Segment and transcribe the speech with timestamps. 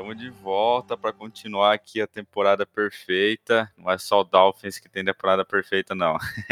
[0.00, 3.70] estamos de volta para continuar aqui a temporada perfeita.
[3.76, 6.16] Não é só o Dolphins que tem temporada perfeita, não.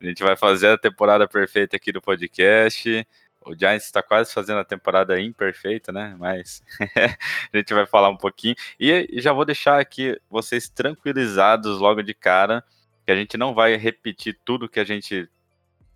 [0.00, 3.04] a gente vai fazer a temporada perfeita aqui do podcast.
[3.44, 6.14] O Giants está quase fazendo a temporada imperfeita, né?
[6.20, 6.62] Mas
[7.52, 8.54] a gente vai falar um pouquinho.
[8.78, 12.62] E já vou deixar aqui vocês tranquilizados logo de cara,
[13.04, 15.28] que a gente não vai repetir tudo que a gente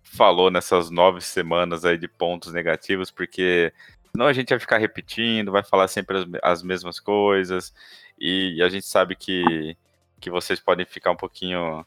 [0.03, 3.71] falou nessas nove semanas aí de pontos negativos, porque
[4.15, 7.73] Senão a gente vai ficar repetindo, vai falar sempre as, as mesmas coisas,
[8.19, 9.75] e a gente sabe que,
[10.19, 11.83] que vocês podem ficar um pouquinho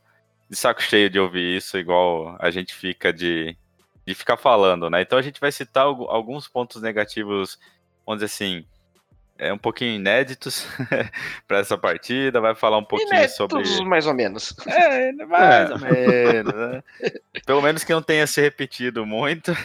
[0.50, 3.56] de saco cheio de ouvir isso, igual a gente fica de,
[4.04, 5.02] de ficar falando, né?
[5.02, 7.60] Então a gente vai citar alguns pontos negativos,
[8.04, 8.66] vamos dizer assim,
[9.38, 10.66] é, um pouquinho inéditos
[11.46, 13.84] para essa partida, vai falar um pouquinho inéditos, sobre.
[13.84, 14.52] mais ou menos.
[14.66, 15.74] É, mais é.
[15.74, 16.54] ou menos.
[16.54, 16.82] Né?
[17.46, 19.56] Pelo menos que não tenha se repetido muito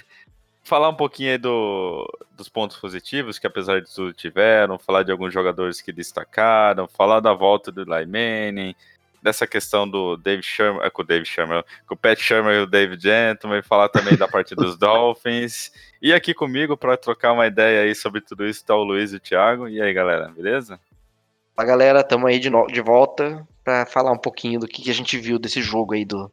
[0.63, 5.11] falar um pouquinho aí do, dos pontos positivos que apesar de tudo tiveram, falar de
[5.11, 8.75] alguns jogadores que destacaram, falar da volta do Eli Manning,
[9.21, 12.67] dessa questão do Dave Sherman, com o Dave Sherman, com o Pat Sherman e o
[12.67, 15.71] Dave Gentleman, falar também da parte dos Dolphins.
[16.01, 19.17] E aqui comigo para trocar uma ideia aí sobre tudo isso está o Luiz e
[19.17, 19.67] o Thiago.
[19.67, 20.79] E aí, galera, beleza?
[21.55, 22.65] Fala, galera, estamos aí de, no...
[22.65, 26.03] de volta para falar um pouquinho do que, que a gente viu desse jogo aí
[26.03, 26.31] do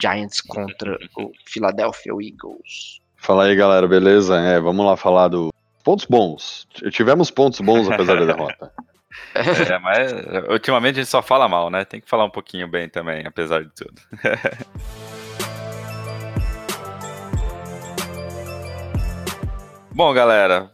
[0.00, 3.00] Giants contra o Philadelphia Eagles.
[3.20, 4.40] Fala aí, galera, beleza?
[4.40, 5.54] É, vamos lá falar do
[5.84, 6.66] pontos bons.
[6.90, 8.72] Tivemos pontos bons apesar da derrota.
[9.34, 10.12] É, mas
[10.48, 11.84] ultimamente a gente só fala mal, né?
[11.84, 14.00] Tem que falar um pouquinho bem também, apesar de tudo.
[19.92, 20.70] Bom, galera,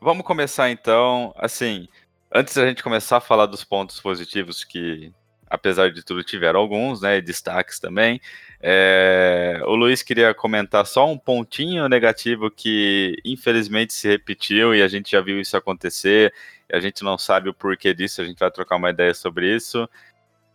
[0.00, 1.34] vamos começar então.
[1.36, 1.86] Assim,
[2.34, 5.12] antes da gente começar a falar dos pontos positivos que,
[5.48, 7.20] apesar de tudo, tiveram alguns, né?
[7.20, 8.20] Destaques também.
[8.60, 14.88] É, o Luiz queria comentar só um pontinho negativo que infelizmente se repetiu e a
[14.88, 16.32] gente já viu isso acontecer.
[16.72, 19.88] a gente não sabe o porquê disso, a gente vai trocar uma ideia sobre isso.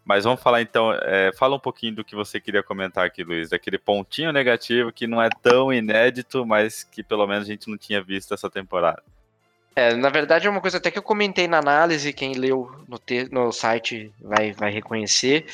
[0.04, 3.50] Mas vamos falar então, é, fala um pouquinho do que você queria comentar aqui, Luiz,
[3.50, 7.78] daquele pontinho negativo que não é tão inédito, mas que pelo menos a gente não
[7.78, 9.04] tinha visto essa temporada.
[9.76, 12.98] É, na verdade é uma coisa até que eu comentei na análise, quem leu no,
[12.98, 15.46] te, no site vai, vai reconhecer.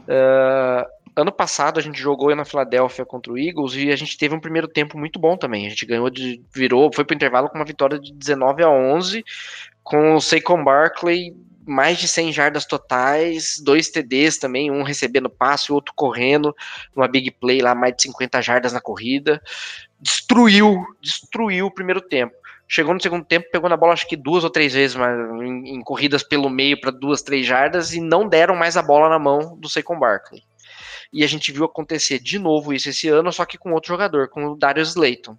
[0.00, 0.84] Uh,
[1.14, 4.40] ano passado a gente jogou na Filadélfia contra o Eagles e a gente teve um
[4.40, 5.66] primeiro tempo muito bom também.
[5.66, 9.24] A gente ganhou de virou, foi pro intervalo com uma vitória de 19 a 11
[9.82, 11.34] com o Saquon Barkley
[11.68, 16.56] mais de 100 jardas totais, dois TDs também, um recebendo passe, o outro correndo,
[16.96, 19.40] uma big play lá, mais de 50 jardas na corrida.
[20.00, 22.34] Destruiu, destruiu o primeiro tempo.
[22.70, 25.76] Chegou no segundo tempo, pegou na bola acho que duas ou três vezes mas em,
[25.76, 29.18] em corridas pelo meio para duas, três jardas e não deram mais a bola na
[29.18, 30.42] mão do Saquon Barkley.
[31.10, 34.28] E a gente viu acontecer de novo isso esse ano, só que com outro jogador,
[34.28, 35.38] com o Darius Slayton.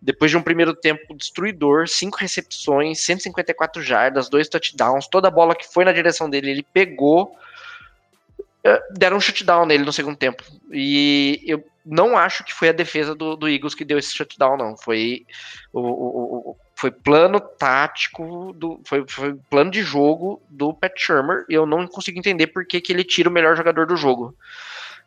[0.00, 5.56] Depois de um primeiro tempo destruidor, cinco recepções, 154 jardas, dois touchdowns, toda a bola
[5.56, 7.36] que foi na direção dele, ele pegou.
[8.92, 10.44] Deram um shutdown nele no segundo tempo.
[10.70, 14.56] E eu não acho que foi a defesa do, do Eagles que deu esse shutdown,
[14.56, 14.76] não.
[14.76, 15.26] Foi
[15.72, 21.66] o foi plano tático, do, foi, foi plano de jogo do Pat Shermer, e eu
[21.66, 24.32] não consigo entender por que, que ele tira o melhor jogador do jogo.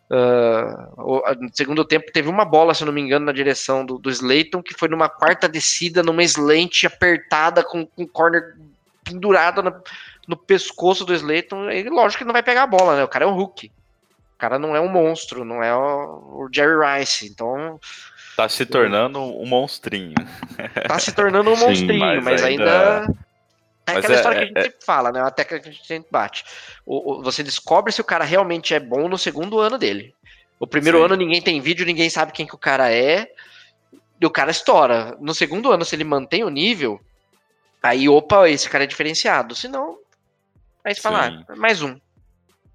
[0.09, 4.09] Uh, no segundo tempo teve uma bola, se não me engano, na direção do, do
[4.09, 8.53] Slayton, que foi numa quarta descida, numa slant apertada, com, com corner
[9.05, 9.73] pendurado no,
[10.27, 11.71] no pescoço do Slayton.
[11.71, 13.03] E lógico que não vai pegar a bola, né?
[13.05, 13.71] O cara é um Hulk.
[14.35, 17.25] O cara não é um monstro, não é o, o Jerry Rice.
[17.25, 17.79] Então.
[18.35, 20.15] Tá se tornando um monstrinho.
[20.87, 23.01] Tá se tornando um Sim, monstrinho, mas, mas ainda...
[23.01, 23.13] ainda...
[23.87, 25.21] É aquela é, história que a gente é, sempre fala, né?
[25.21, 26.45] Uma técnica que a gente sempre bate.
[26.85, 30.13] O, o, você descobre se o cara realmente é bom no segundo ano dele.
[30.59, 31.05] O primeiro Sim.
[31.05, 33.31] ano ninguém tem vídeo, ninguém sabe quem que o cara é.
[34.19, 35.17] E o cara estoura.
[35.19, 37.01] No segundo ano, se ele mantém o nível,
[37.81, 39.55] aí, opa, esse cara é diferenciado.
[39.55, 39.97] Se não,
[40.85, 41.99] aí você fala, ah, mais um.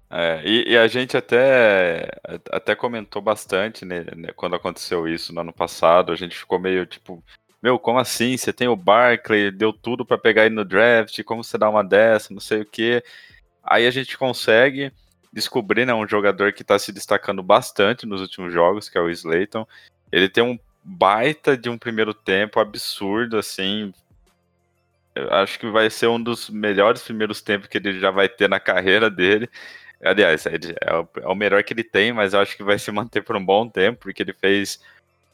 [0.09, 2.09] É, e, e, a gente até,
[2.49, 4.05] até comentou bastante né,
[4.35, 6.11] quando aconteceu isso no ano passado.
[6.11, 7.21] A gente ficou meio tipo,
[7.61, 8.37] meu, como assim?
[8.37, 11.83] Você tem o Barkley, deu tudo para pegar ele no draft, como você dá uma
[11.83, 13.03] dessa, não sei o que.
[13.63, 14.91] Aí a gente consegue
[15.33, 19.09] descobrir, né, um jogador que está se destacando bastante nos últimos jogos, que é o
[19.09, 19.67] Slayton.
[20.11, 23.93] Ele tem um baita de um primeiro tempo absurdo, assim.
[25.13, 28.47] eu acho que vai ser um dos melhores primeiros tempos que ele já vai ter
[28.47, 29.49] na carreira dele.
[30.03, 32.91] Aliás, é, o, é o melhor que ele tem, mas eu acho que vai se
[32.91, 34.79] manter por um bom tempo, porque ele fez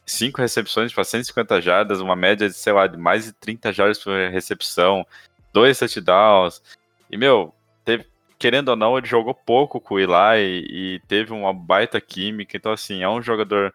[0.06, 3.98] cinco recepções para 150 jardas, uma média de, sei lá, de mais de 30 jardas
[4.02, 5.06] por recepção,
[5.52, 6.62] dois touchdowns.
[7.10, 8.06] E, meu, teve,
[8.38, 12.56] querendo ou não, ele jogou pouco com o Eli e, e teve uma baita química.
[12.56, 13.72] Então, assim, é um jogador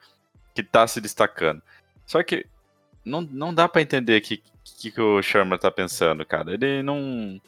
[0.54, 1.62] que tá se destacando.
[2.06, 2.46] Só que
[3.06, 6.54] não, não dá para entender o que, que, que, o Sherman tá pensando, cara.
[6.54, 7.40] Ele não.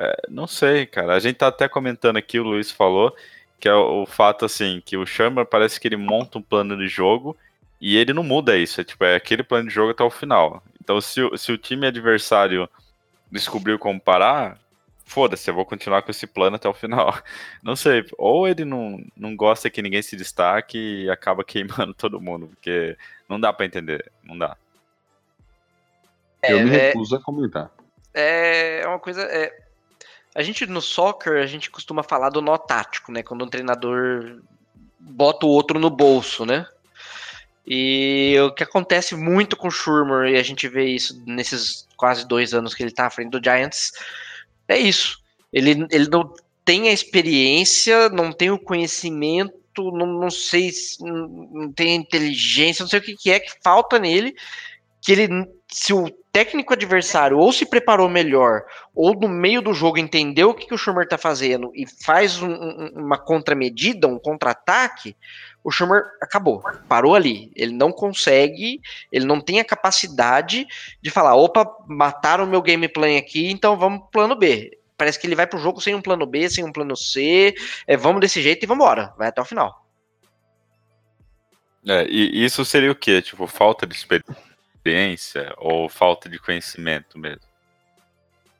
[0.00, 1.14] É, não sei, cara.
[1.14, 3.14] A gente tá até comentando aqui, o Luiz falou,
[3.58, 6.76] que é o, o fato, assim, que o Sherman parece que ele monta um plano
[6.76, 7.36] de jogo
[7.80, 8.80] e ele não muda isso.
[8.80, 10.62] É, tipo, é aquele plano de jogo até o final.
[10.80, 12.68] Então, se, se o time adversário
[13.30, 14.56] descobriu como parar,
[15.04, 17.18] foda-se, eu vou continuar com esse plano até o final.
[17.60, 22.20] Não sei, ou ele não, não gosta que ninguém se destaque e acaba queimando todo
[22.20, 22.96] mundo, porque
[23.28, 24.56] não dá para entender, não dá.
[26.40, 27.70] É, eu me é recuso é, a comentar.
[28.14, 29.22] É, é uma coisa.
[29.22, 29.67] É,
[30.34, 33.22] a gente no soccer, a gente costuma falar do nó tático, né?
[33.22, 34.40] Quando um treinador
[34.98, 36.66] bota o outro no bolso, né?
[37.66, 42.26] E o que acontece muito com o Schurmer, e a gente vê isso nesses quase
[42.26, 43.92] dois anos que ele tá à frente do Giants,
[44.66, 45.22] é isso.
[45.52, 46.32] Ele, ele não
[46.64, 52.88] tem a experiência, não tem o conhecimento, não, não sei se não tem inteligência, não
[52.88, 54.34] sei o que, que é que falta nele,
[55.00, 55.28] que ele,
[55.70, 58.62] se o técnico adversário ou se preparou melhor,
[58.94, 62.40] ou no meio do jogo entendeu o que, que o Schumer tá fazendo e faz
[62.40, 62.52] um,
[62.94, 65.16] uma contramedida, um contra-ataque,
[65.64, 67.50] o Schumer acabou, parou ali.
[67.54, 68.80] Ele não consegue,
[69.10, 70.66] ele não tem a capacidade
[71.00, 74.78] de falar: opa, mataram o meu gameplay aqui, então vamos pro plano B.
[74.96, 77.54] Parece que ele vai pro jogo sem um plano B, sem um plano C,
[77.86, 79.86] é, vamos desse jeito e vamos embora, vai até o final.
[81.86, 83.22] É, e isso seria o quê?
[83.22, 84.47] Tipo, falta de experiência
[85.58, 87.42] ou falta de conhecimento mesmo?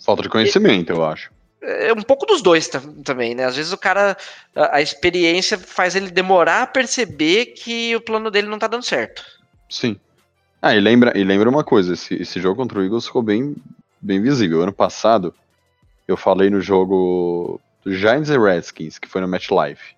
[0.04, 1.30] Falta de conhecimento, eu acho
[1.60, 2.68] é um pouco dos dois
[3.04, 3.44] também, né?
[3.44, 4.16] Às vezes o cara,
[4.54, 8.84] a, a, experiência faz ele demorar a perceber que o plano dele não tá dando
[8.84, 9.24] certo.
[9.68, 9.98] Sim.
[10.62, 13.56] Ah, e lembra, e lembra uma coisa, esse, esse jogo contra o Eagles ficou bem,
[14.00, 14.62] bem visível.
[14.62, 15.34] Ano passado,
[16.06, 19.94] eu falei no jogo do Giants e Redskins, que foi no Match Life.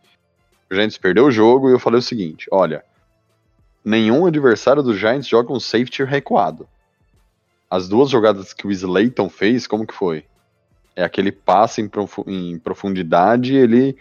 [0.70, 2.84] O Giants perdeu o jogo e eu falei o seguinte, olha,
[3.84, 6.68] nenhum adversário do Giants joga um safety recuado.
[7.68, 10.24] As duas jogadas que o Slayton fez, como que foi?
[11.00, 13.96] é aquele passe em, profu em profundidade, ele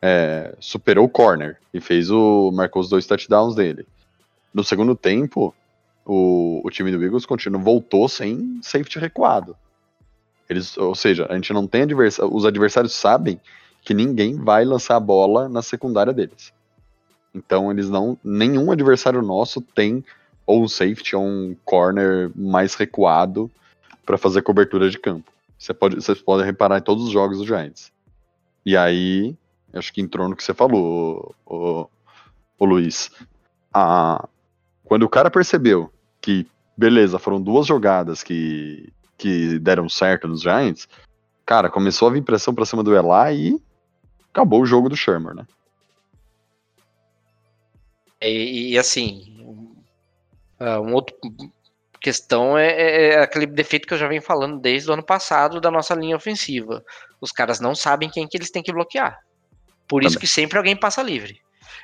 [0.00, 3.86] é, superou o corner e fez o marcou os dois touchdowns dele.
[4.52, 5.54] No segundo tempo,
[6.04, 9.56] o, o time do Eagles continua voltou sem safety recuado.
[10.48, 13.40] Eles, ou seja, a gente não tem adversário, os adversários sabem
[13.82, 16.52] que ninguém vai lançar a bola na secundária deles.
[17.34, 20.04] Então eles não, nenhum adversário nosso tem
[20.46, 23.50] ou um safety ou um corner mais recuado
[24.04, 25.32] para fazer cobertura de campo.
[25.58, 27.92] Você pode, você pode reparar em todos os jogos do Giants.
[28.66, 29.36] E aí,
[29.72, 31.88] acho que entrou no que você falou, o,
[32.58, 33.10] o Luiz.
[33.72, 34.28] A,
[34.84, 36.46] quando o cara percebeu que,
[36.76, 40.88] beleza, foram duas jogadas que, que deram certo nos Giants,
[41.46, 43.62] cara, começou a vir pressão pra cima do Eli e
[44.30, 45.46] acabou o jogo do Shermer, né?
[48.22, 49.32] E, e assim,
[50.60, 51.14] um outro
[52.00, 55.60] questão é, é, é, aquele defeito que eu já venho falando desde o ano passado
[55.60, 56.84] da nossa linha ofensiva.
[57.20, 59.20] Os caras não sabem quem que eles têm que bloquear.
[59.86, 61.40] Por isso que sempre alguém passa livre.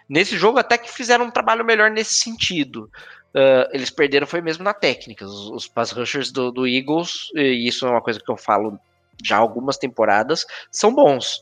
[0.08, 2.90] Nesse jogo até que fizeram um trabalho melhor nesse sentido.
[3.34, 5.24] Uh, eles perderam foi mesmo na técnica.
[5.24, 8.78] Os, os pass rushers do, do Eagles, e isso é uma coisa que eu falo
[9.22, 11.40] já algumas temporadas, são bons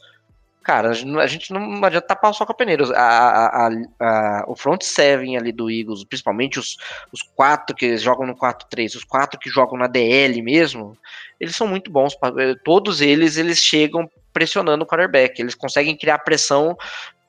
[0.67, 2.85] cara, a gente não, adianta tapar só com a peneira.
[2.97, 3.71] A, a,
[4.01, 6.77] a, o front seven ali do Eagles, principalmente os,
[7.13, 10.99] os quatro que jogam no 4-3, os quatro que jogam na DL mesmo,
[11.39, 12.17] eles são muito bons.
[12.37, 15.41] Eh, todos eles, eles chegam pressionando o quarterback.
[15.41, 16.77] Eles conseguem criar pressão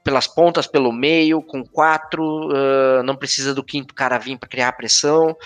[0.04, 4.72] pelas pontas, pelo meio, com quatro, uh, não precisa do quinto cara vir para criar
[4.72, 5.38] pressão.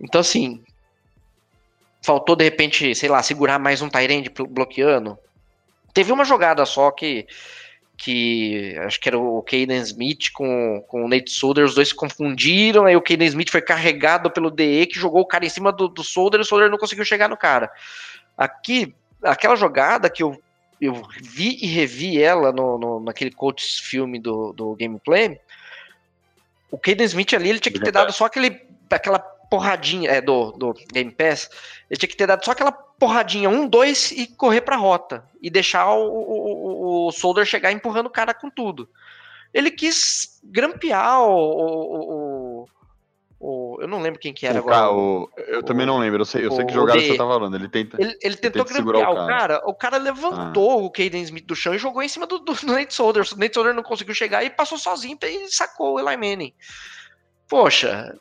[0.00, 0.62] Então, assim,
[2.00, 5.18] faltou de repente, sei lá, segurar mais um Tyrande bloqueando
[5.94, 7.26] Teve uma jogada só que
[7.96, 11.94] que acho que era o Caden Smith com, com o Nate Solder, os dois se
[11.94, 15.70] confundiram, aí o Caden Smith foi carregado pelo DE que jogou o cara em cima
[15.70, 17.70] do, do Solder e o Solder não conseguiu chegar no cara.
[18.36, 20.36] Aqui, aquela jogada que eu,
[20.80, 25.38] eu vi e revi ela no, no naquele coach filme do, do gameplay,
[26.70, 28.60] o Caden Smith ali ele tinha que ter dado só aquele,
[28.90, 31.48] aquela porradinha é, do, do Game Pass,
[31.88, 35.24] ele tinha que ter dado só aquela porradinha, um, dois e correr pra rota.
[35.42, 38.88] E deixar o, o, o Solder chegar empurrando o cara com tudo.
[39.52, 42.68] Ele quis grampear o, o,
[43.38, 44.76] o- eu não lembro quem que era O agora.
[44.76, 47.54] ca- o- eu também não lembro, eu sei, eu sei que jogada você tá falando.
[47.54, 48.00] Ele tenta.
[48.00, 49.38] Ele, ele tentou segurar grampear o o cara.
[49.58, 49.68] cara.
[49.70, 52.94] O cara levantou o Caden Smith do chão e jogou em cima do, do Nate
[52.94, 53.22] Solder.
[53.32, 56.54] O Nate Solder não conseguiu chegar e passou sozinho e sacou o Eli Manning.
[57.48, 58.14] Poxa,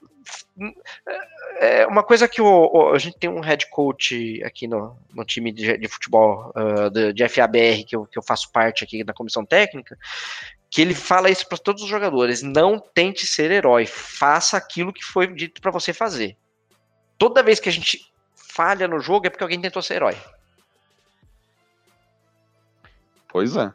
[1.58, 5.24] é uma coisa que o, o- a gente tem um head coach aqui no, no
[5.25, 9.03] time de, de futebol ah, de, de FABR, que eu, que eu faço parte aqui
[9.03, 9.98] da comissão técnica,
[10.70, 15.03] que ele fala isso para todos os jogadores: não tente ser herói, faça aquilo que
[15.03, 16.36] foi dito para você fazer.
[17.18, 20.18] Toda vez que a gente falha no jogo é porque alguém tentou ser herói.
[23.27, 23.72] Pois é.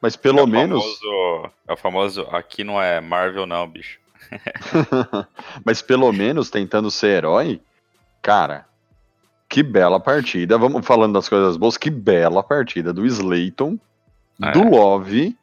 [0.00, 0.82] Mas pelo é o menos.
[0.82, 3.98] Famoso, é o famoso, aqui não é Marvel não, bicho.
[5.64, 7.60] Mas pelo menos tentando ser herói,
[8.22, 8.66] cara,
[9.48, 10.58] que bela partida.
[10.58, 13.78] Vamos falando das coisas boas, que bela partida do Slayton,
[14.42, 14.52] É.
[14.52, 15.36] do Love,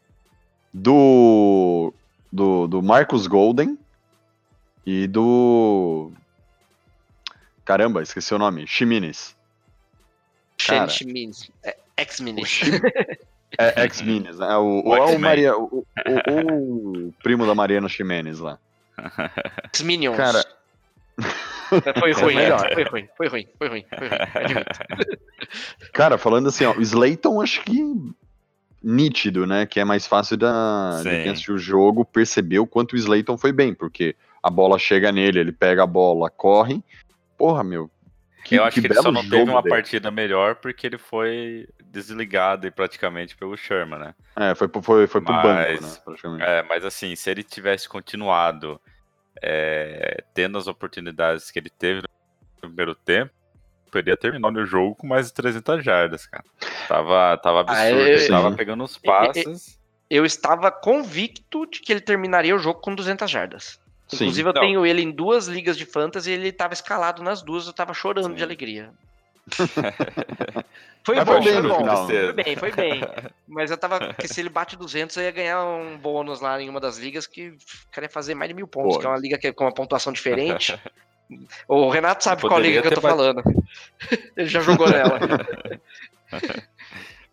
[0.73, 1.93] do,
[2.31, 3.77] do do Marcus Golden
[4.85, 6.11] e do
[7.63, 9.35] caramba, esqueci o nome, Chimines.
[10.57, 10.87] Cara.
[10.89, 11.51] Shane Minis.
[11.63, 12.61] É, Ex-Minis.
[13.57, 14.55] É ex-Minis, né?
[14.57, 15.17] O, o, O é.
[15.17, 18.57] Maria, o, o- o primo da Mariana Ximenes lá.
[19.73, 20.15] Ex-Minions.
[20.17, 20.43] Cara,
[21.99, 22.73] Foi ruim, melhor.
[22.73, 25.19] foi ruim, foi ruim, foi ruim, foi ruim, admito.
[25.93, 27.81] Cara, falando assim, ó, o Slayton acho que
[28.83, 29.65] nítido, né?
[29.65, 31.09] Que é mais fácil da, de Sim.
[31.23, 35.11] quem assistiu o jogo perceber o quanto o Slayton foi bem, porque a bola chega
[35.11, 36.83] nele, ele pega a bola, corre.
[37.37, 37.89] Porra, meu.
[38.51, 39.75] eu acho que, ele só não teve uma dele.
[39.75, 44.15] partida melhor porque ele foi desligado aí praticamente pelo Sherman, né?
[44.35, 45.97] É, foi, pro- foi, foi pro Mas- banco, né?
[46.03, 46.43] Praticamente.
[46.43, 48.79] É, mas assim, se ele tivesse continuado
[49.41, 52.09] é, tendo as oportunidades que ele teve no
[52.61, 53.31] primeiro tempo,
[53.91, 56.43] poderia terminar o jogo com mais de 300 jardas, cara.
[56.87, 58.55] Tava, tava absurdo, Ah, eu- ele tava sim.
[58.55, 59.79] pegando uns passes.
[60.09, 63.79] Eu estava convicto de que ele terminaria o jogo com 200 jardas.
[64.07, 64.17] Sim.
[64.25, 64.61] Inclusive, eu Não.
[64.61, 67.93] tenho ele em duas ligas de fantasy e ele estava escalado nas duas, eu tava
[67.93, 68.35] chorando Sim.
[68.35, 68.91] de alegria.
[71.05, 71.77] Foi bom, foi bem foi no bom.
[71.77, 72.07] final?
[72.07, 73.01] Foi bem, foi bem.
[73.47, 73.99] Mas eu tava.
[73.99, 77.27] Porque se ele bate 200, eu ia ganhar um bônus lá em uma das ligas
[77.27, 77.57] que o
[77.91, 78.99] cara ia fazer mais de mil pontos, Pô.
[79.01, 80.77] que é uma liga que é com uma pontuação diferente.
[81.67, 83.41] O Renato sabe qual liga que eu tô falando.
[84.37, 85.19] Ele já jogou nela.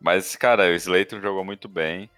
[0.00, 2.08] Mas, cara, o Slayton jogou muito bem.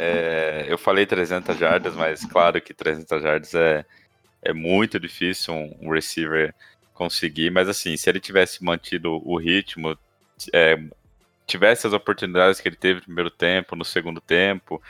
[0.00, 3.84] É, eu falei 300 jardas, mas claro que 300 jardas é,
[4.42, 6.52] é muito difícil um, um receiver
[6.94, 7.50] conseguir.
[7.50, 9.98] Mas, assim, se ele tivesse mantido o ritmo,
[10.52, 10.78] é,
[11.46, 14.80] tivesse as oportunidades que ele teve no primeiro tempo, no segundo tempo,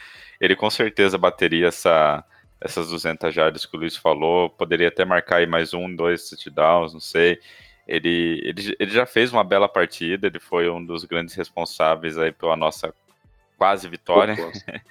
[0.40, 2.25] ele com certeza bateria essa,
[2.61, 4.49] essas 200 jardas que o Luiz falou.
[4.50, 7.40] Poderia até marcar aí mais um, dois touchdowns, não sei.
[7.87, 12.32] Ele, ele, ele já fez uma bela partida, ele foi um dos grandes responsáveis aí
[12.32, 12.94] pela nossa
[13.58, 14.37] quase vitória,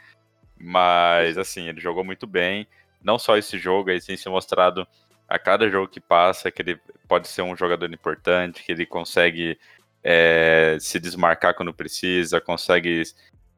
[0.58, 2.67] mas assim, ele jogou muito bem,
[3.03, 4.88] não só esse jogo, aí tem se mostrado
[5.34, 9.58] a cada jogo que passa que ele pode ser um jogador importante, que ele consegue
[10.04, 13.02] é, se desmarcar quando precisa, consegue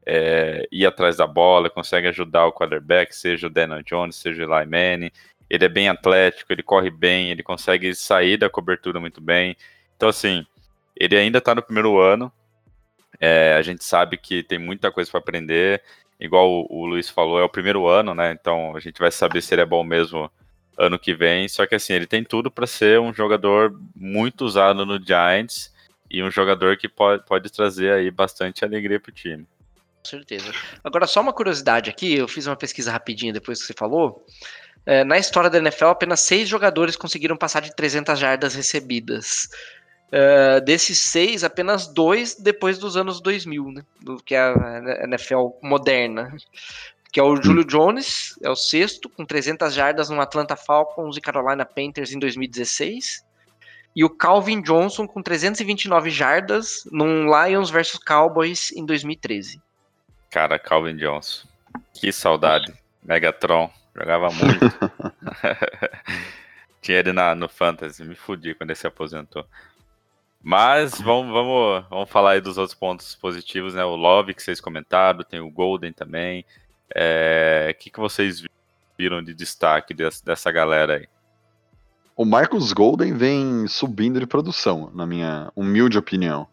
[0.06, 4.54] é, ir atrás da bola, consegue ajudar o quarterback, seja o Daniel Jones, seja o
[4.54, 5.10] Eli Manning,
[5.50, 9.54] ele é bem atlético, ele corre bem, ele consegue sair da cobertura muito bem.
[9.98, 10.46] Então, assim,
[10.96, 12.32] ele ainda tá no primeiro ano.
[13.20, 15.82] É, a gente sabe que tem muita coisa para aprender.
[16.18, 18.32] Igual o, o Luiz falou, é o primeiro ano, né?
[18.32, 20.30] Então a gente vai saber se ele é bom mesmo
[20.78, 21.48] ano que vem.
[21.48, 25.72] Só que assim, ele tem tudo para ser um jogador muito usado no Giants
[26.10, 29.46] e um jogador que pode, pode trazer aí bastante alegria pro time.
[29.98, 30.52] Com certeza.
[30.84, 34.24] Agora, só uma curiosidade aqui, eu fiz uma pesquisa rapidinha depois que você falou.
[34.84, 39.48] É, na história da NFL, apenas seis jogadores conseguiram passar de 300 jardas recebidas.
[40.12, 43.82] É, desses seis, apenas dois depois dos anos 2000, né?
[44.00, 46.32] Do que é a NFL moderna.
[47.16, 51.20] Que é o Julio Jones, é o sexto, com 300 jardas no Atlanta Falcons e
[51.22, 53.24] Carolina Panthers em 2016.
[53.96, 59.62] E o Calvin Johnson com 329 jardas num Lions versus Cowboys em 2013.
[60.30, 61.48] Cara, Calvin Johnson.
[61.94, 62.70] Que saudade.
[63.02, 63.70] Megatron.
[63.94, 64.66] Jogava muito.
[66.82, 68.04] Tinha ele na, no Fantasy.
[68.04, 69.46] Me fudi quando ele se aposentou.
[70.42, 73.82] Mas vamos, vamos, vamos falar aí dos outros pontos positivos, né?
[73.86, 76.44] O Love que vocês comentaram, tem o Golden também.
[76.94, 78.42] É, O que, que vocês
[78.98, 81.06] viram de destaque dessa, dessa galera aí?
[82.16, 86.46] O Marcus Golden vem subindo de produção, na minha humilde opinião.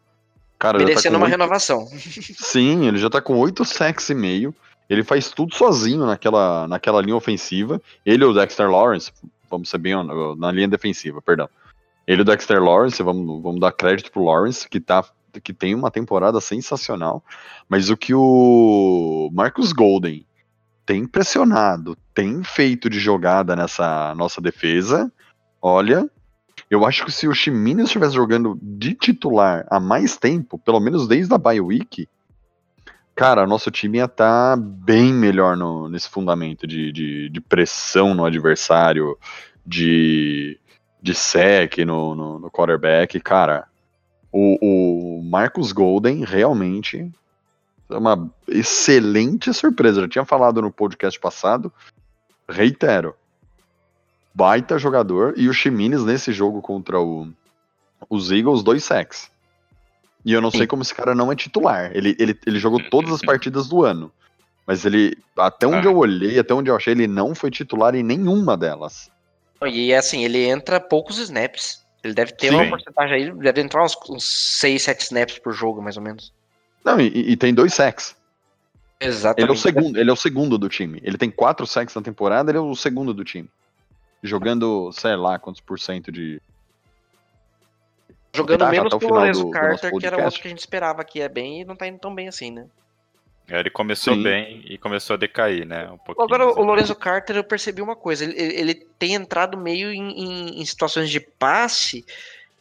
[0.59, 1.87] Cara, tá Merecendo com uma oito- renovação.
[1.87, 4.53] Sim, ele já tá com 8 sacks e meio.
[4.89, 7.81] Ele faz tudo sozinho naquela, naquela linha ofensiva.
[8.05, 9.11] Ele e o Dexter Lawrence,
[9.49, 9.93] vamos ser bem
[10.37, 11.49] na linha defensiva, perdão.
[12.05, 15.05] Ele e o Dexter Lawrence, vamos, vamos dar crédito pro Lawrence, que, tá,
[15.41, 17.23] que tem uma temporada sensacional.
[17.69, 20.25] Mas o que o Marcus Golden
[20.85, 25.11] tem impressionado, tem feito de jogada nessa nossa defesa,
[25.65, 26.09] Olha,
[26.69, 31.07] eu acho que se o Chimines estivesse jogando de titular há mais tempo, pelo menos
[31.07, 32.05] desde a bye week,
[33.15, 38.25] cara, nosso time ia estar bem melhor no- nesse fundamento de, de, de pressão no
[38.25, 39.17] adversário,
[39.65, 40.59] de,
[41.01, 43.17] de sec no, no, no quarterback.
[43.21, 43.65] Cara,
[44.33, 47.09] o, o Marcus Golden realmente
[47.89, 49.99] é uma excelente surpresa.
[49.99, 51.71] Eu já tinha falado no podcast passado,
[52.49, 53.15] reitero.
[54.33, 57.31] Baita jogador e o Chimines nesse jogo contra o,
[58.09, 59.29] os Eagles, dois sacks.
[60.25, 60.67] E eu não sei Sim.
[60.67, 61.91] como esse cara não é titular.
[61.93, 64.11] Ele, ele, ele jogou todas as partidas do ano.
[64.65, 65.91] Mas ele, até onde Ah.
[65.91, 69.11] eu olhei, até onde eu achei, ele não foi titular em nenhuma delas.
[69.61, 71.82] E assim, ele entra poucos snaps.
[72.03, 72.55] Ele deve ter Sim.
[72.55, 74.23] uma porcentagem aí, deve entrar uns, uns
[74.59, 76.33] 6, 7 snaps por jogo, mais ou menos.
[76.83, 78.15] Não, e, e tem dois sacks.
[78.99, 79.41] Exatamente.
[79.45, 80.99] Ele é o segundo, ele é o segundo do time.
[81.03, 83.49] Ele tem quatro sacks na temporada, ele é o segundo do time.
[84.21, 86.41] Jogando, sei lá, quantos por cento de.
[88.35, 90.23] Jogando Tá, menos o que o Lorenzo do- do Carter, nosso que era podcast.
[90.25, 92.51] outro que a gente esperava que ia bem e não tá indo tão bem assim,
[92.51, 92.65] né?
[93.49, 94.23] É, Ele começou Sim.
[94.23, 95.89] bem e começou a decair, né?
[95.89, 96.21] Um.
[96.23, 96.63] Agora, o.
[96.63, 98.23] Lorenzo Carter, eu percebi uma coisa.
[98.23, 102.05] Ele, ele- ele tem entrado meio em, em- em situações de passe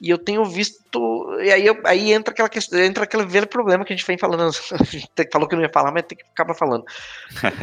[0.01, 1.39] e eu tenho visto.
[1.41, 4.19] E aí, eu- aí entra aquela questão, entra aquele velho problema que a gente vem
[4.19, 4.51] falando.
[4.81, 6.85] A gente falou que não ia falar, mas tem que acabar falando.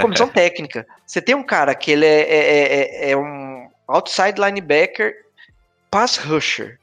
[0.02, 0.88] Comissão técnica.
[1.06, 2.74] Você tem um cara que ele é, é-
[3.08, 5.14] é- é um outside linebacker,
[5.92, 6.80] pass rusher.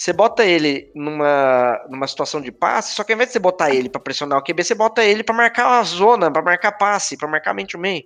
[0.00, 3.70] Você bota ele numa, numa situação de passe, só que ao invés de você botar
[3.70, 7.18] ele pra pressionar o QB, você bota ele pra marcar a zona, pra marcar passe,
[7.18, 8.00] pra marcar man to man.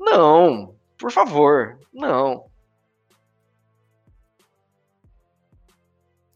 [0.00, 2.46] Não, por favor, não.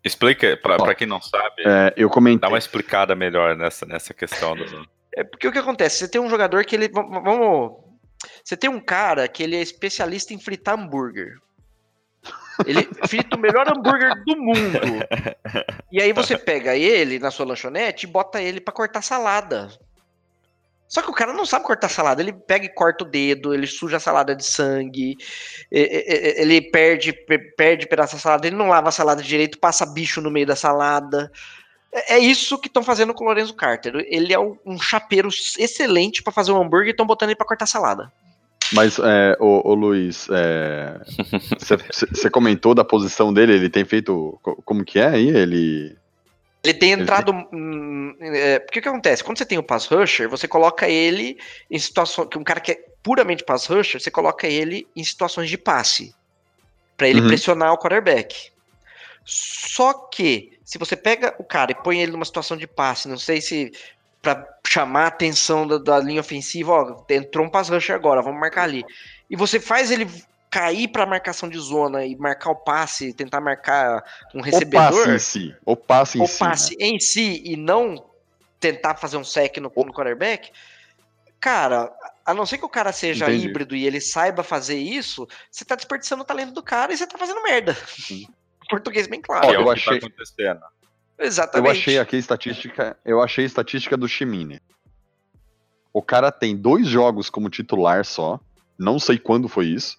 [0.05, 2.41] Explica, pra quem não sabe, É, eu comentei.
[2.41, 4.87] dá uma explicada melhor nessa, nessa questão do.
[5.15, 5.97] É porque o que acontece?
[5.97, 6.89] Você tem um jogador que ele.
[6.89, 7.73] Vamos.
[8.45, 11.39] Você tem um cara que ele é especialista em fritar hambúrguer.
[12.67, 14.79] Ele frita o melhor hambúrguer do mundo.
[15.91, 19.69] E aí você pega ele na sua lanchonete e bota ele pra cortar salada.
[20.89, 22.21] Só que o cara não sabe cortar salada.
[22.21, 25.17] Ele pega e corta o dedo, ele suja a salada de sangue,
[25.71, 30.21] ele perde, pe- perde pedaço da salada, ele não lava a salada direito, passa bicho
[30.21, 31.31] no meio da salada.
[31.93, 34.05] É é isso que estão fazendo com o Lorenzo Carter.
[34.09, 37.67] Ele é um chapeiro excelente pra fazer um hambúrguer e estão botando ele pra cortar
[37.67, 38.13] salada.
[38.73, 40.29] Mas, é, ô, ô, Luiz,
[41.59, 44.39] você comentou da posição dele, ele tem feito.
[44.43, 45.29] co- Como que é aí?
[45.29, 45.97] Ele.
[46.63, 47.33] Ele tem Ele entrado.
[47.53, 49.25] hum, é, porque o que acontece?
[49.25, 51.39] Quando você tem o pass rusher, você coloca ele
[51.71, 52.29] em situações.
[52.31, 56.15] que Um cara que é puramente pass rusher, você coloca ele em situações de passe.
[56.97, 57.29] Pra ele Uhum.
[57.29, 58.51] pressionar o quarterback.
[59.25, 63.17] Só que, se você pega o cara e põe ele numa situação de passe, não
[63.19, 63.71] sei se
[64.23, 68.39] pra chamar a atenção da, da linha ofensiva, ó, entrou um pass rusher agora, vamos
[68.41, 68.85] marcar ali.
[69.29, 70.09] E você faz ele
[70.51, 74.05] cair pra marcação de zona e marcar o passe, tentar marcar
[74.35, 75.57] um O recebedor passe em si.
[75.65, 76.33] O passe em o si.
[76.43, 76.49] né?
[76.51, 78.05] passe em si e não
[78.59, 80.51] tentar fazer um sec no, no quarterback,
[81.39, 81.91] cara,
[82.27, 83.47] a não ser que o cara seja Entendi.
[83.47, 87.07] híbrido e ele saiba fazer isso, você tá desperdiçando o talento do cara e você
[87.07, 87.77] tá fazendo merda.
[88.69, 89.47] Português bem claro.
[89.47, 90.61] é eu o que achei- tá acontecendo.
[91.21, 91.67] Exatamente.
[91.67, 92.97] Eu achei aqui a estatística.
[93.05, 94.61] Eu achei a estatística do Chimine.
[95.93, 98.41] O cara tem dois jogos como titular só.
[98.79, 99.99] Não sei quando foi isso.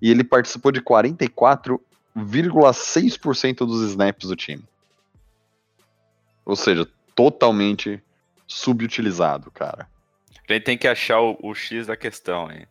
[0.00, 4.62] E ele participou de 44,6% dos snaps do time.
[6.44, 8.02] Ou seja, totalmente
[8.46, 9.88] subutilizado, cara.
[10.48, 12.66] A gente tem que achar o, o X da questão, hein?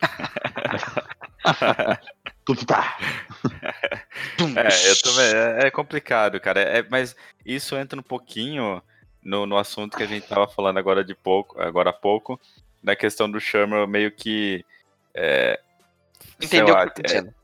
[2.66, 2.96] Tá.
[4.56, 5.26] É, eu também.
[5.34, 6.60] É, é complicado, cara.
[6.60, 8.82] É, mas isso entra um pouquinho
[9.22, 12.40] no, no assunto que a gente tava falando agora de pouco, agora há pouco,
[12.82, 14.64] da questão do Sherman meio que.
[15.14, 15.60] É,
[16.40, 17.34] Entendeu o lá, que tá acontecendo?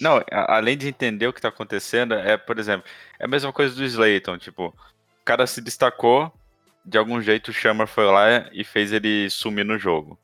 [0.00, 2.88] Não, a- além de entender o que tá acontecendo, é, por exemplo,
[3.18, 6.32] é a mesma coisa do Slayton, tipo, o cara se destacou,
[6.84, 10.18] de algum jeito o Shammer foi lá e fez ele sumir no jogo.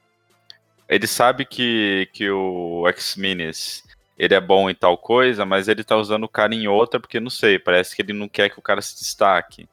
[0.88, 3.82] Ele sabe que, que o X-Minis,
[4.18, 7.20] ele é bom em tal coisa, mas ele tá usando o cara em outra, porque
[7.20, 9.68] não sei, parece que ele não quer que o cara se destaque.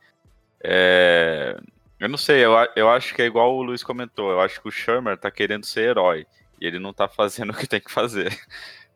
[0.61, 1.57] É,
[1.99, 4.67] Eu não sei, eu, eu acho que é igual o Luiz comentou, eu acho que
[4.67, 6.25] o Shermer tá querendo ser herói,
[6.59, 8.37] e ele não tá fazendo o que tem que fazer.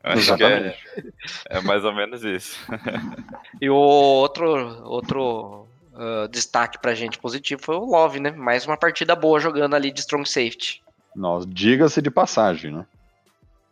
[0.04, 1.12] Eu acho que é, Exatamente.
[1.50, 2.58] é mais ou menos isso.
[3.60, 5.66] E o outro, outro
[5.98, 8.30] ah, destaque pra gente positivo foi o Love, né?
[8.30, 10.80] Mais uma partida boa jogando ali de strong safety.
[11.14, 12.86] Nossa, diga-se de passagem, né?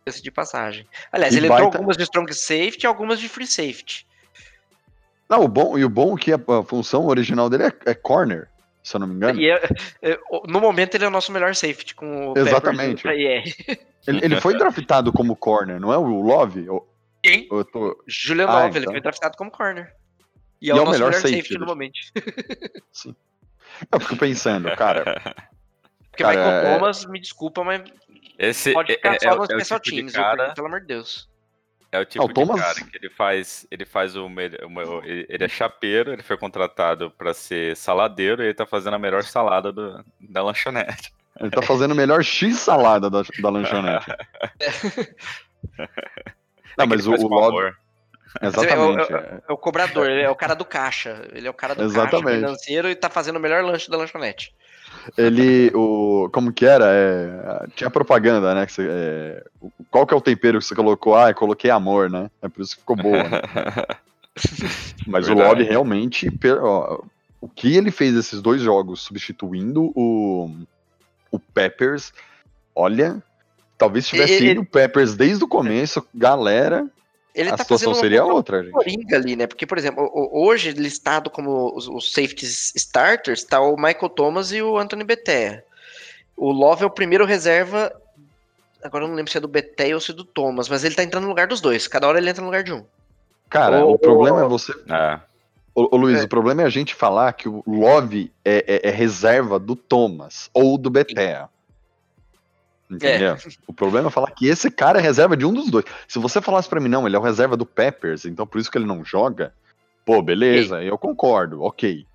[0.07, 0.87] Esse de passagem.
[1.11, 4.07] Aliás, E ele entrou baita- algumas de strong safety e algumas de free safety.
[5.29, 7.93] Não, o bom, e o bom é que a, a função original dele é, é
[7.93, 8.47] corner,
[8.81, 9.39] se eu não me engano.
[9.39, 9.61] E é-
[10.01, 10.17] é,
[10.47, 13.03] no momento ele é o nosso melhor safety com o Exatamente.
[13.03, 13.55] Peppers.
[14.07, 16.69] Ele, ele foi draftado como corner, não é o Love?
[16.69, 16.87] O-
[17.21, 17.45] Quem?
[17.51, 18.01] Eu tô...
[18.07, 18.93] Julian Ah, Love, ele então.
[18.93, 19.93] foi draftado como corner.
[20.61, 21.99] E E é, o, nosso melhor safety safety no momento.
[23.91, 25.35] Eu fico pensando, cara.
[26.17, 27.83] Porque Cara, Michael é- Thomas, me desculpa, mas
[28.39, 30.37] Esse pode é, ficar é, só é, no o- é Special tipo de Teams, cara,
[30.37, 31.29] porque, pelo amor de Deus.
[31.91, 34.59] é o tipo Ah, o de Thomas- cara que ele faz, ele faz o, melhor-
[35.05, 39.23] ele é chapeiro, ele foi contratado pra ser saladeiro e ele tá fazendo a melhor
[39.23, 41.13] salada do- da lanchonete.
[41.39, 44.07] Ele tá fazendo o melhor X-salada da, da lanchonete.
[46.77, 47.77] Não, É mas o, o amor.
[48.41, 49.13] Exatamente.
[49.13, 49.41] é.
[49.47, 51.27] É o cobrador, ele é o cara do caixa.
[51.31, 52.35] Ele é o cara do caixa Exatamente.
[52.39, 54.53] financeiro e tá fazendo o melhor lanche da lanchonete.
[55.17, 56.85] Ele, o, como que era?
[56.87, 58.65] É, tinha propaganda, né?
[58.65, 61.15] que você, é, o- qual que é o tempero que você colocou?
[61.15, 62.29] Ah, eu coloquei amor, né?
[62.41, 63.23] É por isso que ficou boa.
[63.23, 63.41] né?
[65.07, 65.59] Mas o Verdade.
[65.61, 66.27] Love realmente,
[66.61, 67.01] ó,
[67.41, 70.49] o que ele fez esses dois jogos substituindo o,
[71.31, 72.11] o Peppers,
[72.75, 73.21] olha,
[73.77, 76.85] talvez se tivesse Ele- ido o Peppers desde o começo, galera,
[77.39, 78.71] Ele a tá situação fazendo seria outra, gente.
[78.73, 79.45] coringa ali, né?
[79.45, 84.09] Porque, por exemplo, o- o- hoje listado como os, os safeties starters, tá o Michael
[84.09, 85.63] Thomas e o Anthony Betea.
[86.35, 87.91] O Love é o primeiro reserva.
[88.83, 90.95] Agora eu não lembro se é do Betea ou se é do Thomas, mas ele
[90.95, 91.87] tá entrando no lugar dos dois.
[91.87, 92.83] Cada hora ele entra no lugar de um.
[93.49, 95.19] Cara, Ô, o problema é você É,
[95.75, 96.23] Ô, ô, Luiz, É.
[96.23, 100.49] o problema é a gente falar que o Love é, é- é reserva do Thomas
[100.53, 101.47] ou do Betea.
[102.89, 103.33] Entendeu?
[103.33, 103.37] É.
[103.67, 105.85] O problema é falar que esse cara é reserva de um dos dois.
[106.07, 108.71] Se você falasse pra mim, não, ele é o reserva do Peppers, então por isso
[108.71, 109.53] que ele não joga,
[110.05, 112.05] pô, beleza, eu concordo, ok.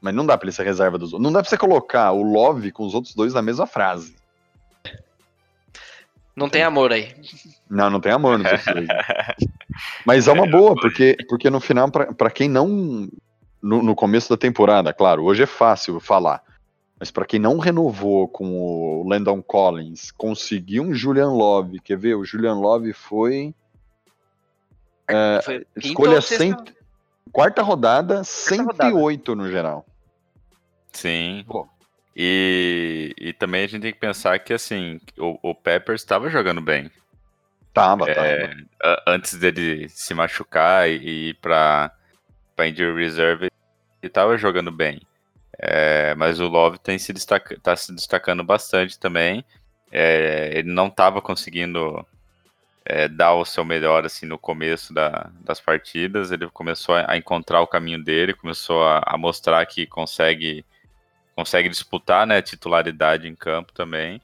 [0.00, 1.22] Mas não dá pra ele ser reserva dos outros.
[1.22, 4.14] Não dá pra você colocar o Love com os outros dois na mesma frase.
[6.34, 7.14] Não tem amor aí.
[7.68, 8.86] Não, não tem amor nos outros dois.
[10.04, 13.08] Mas é uma boa, porque, porque no final, pra pra quem não.
[13.62, 16.42] No, no começo da temporada, claro, hoje é fácil falar.
[16.98, 21.78] Mas pra quem não renovou com o Landon Collins, conseguiu um Julian Love.
[21.80, 22.14] Quer ver?
[22.14, 23.54] O Julian Love foi.
[25.08, 26.56] É, Foi escolha ou sexta- 100,
[27.30, 29.86] quarta rodada, 108 no geral.
[30.92, 31.44] sim.
[31.46, 31.68] Pô.
[32.18, 36.62] E, e também a gente tem que pensar que assim, o, o Peppers estava jogando
[36.62, 36.90] bem.
[37.74, 38.26] Tava, tava.
[38.26, 41.92] É, a- antes dele se machucar e, e ir pra,
[42.56, 43.52] pra Injury Reserve, ele
[44.02, 45.02] estava jogando bem.
[45.58, 49.44] É, mas o Love tem se destaca, tá se destacando bastante também.
[49.90, 52.04] É, ele não estava conseguindo
[52.84, 56.30] é, dar o seu melhor assim no começo da- das partidas.
[56.32, 60.64] Ele começou a, encontrar o caminho dele, começou a, a mostrar que consegue
[61.34, 64.22] consegue disputar né, titularidade em campo também.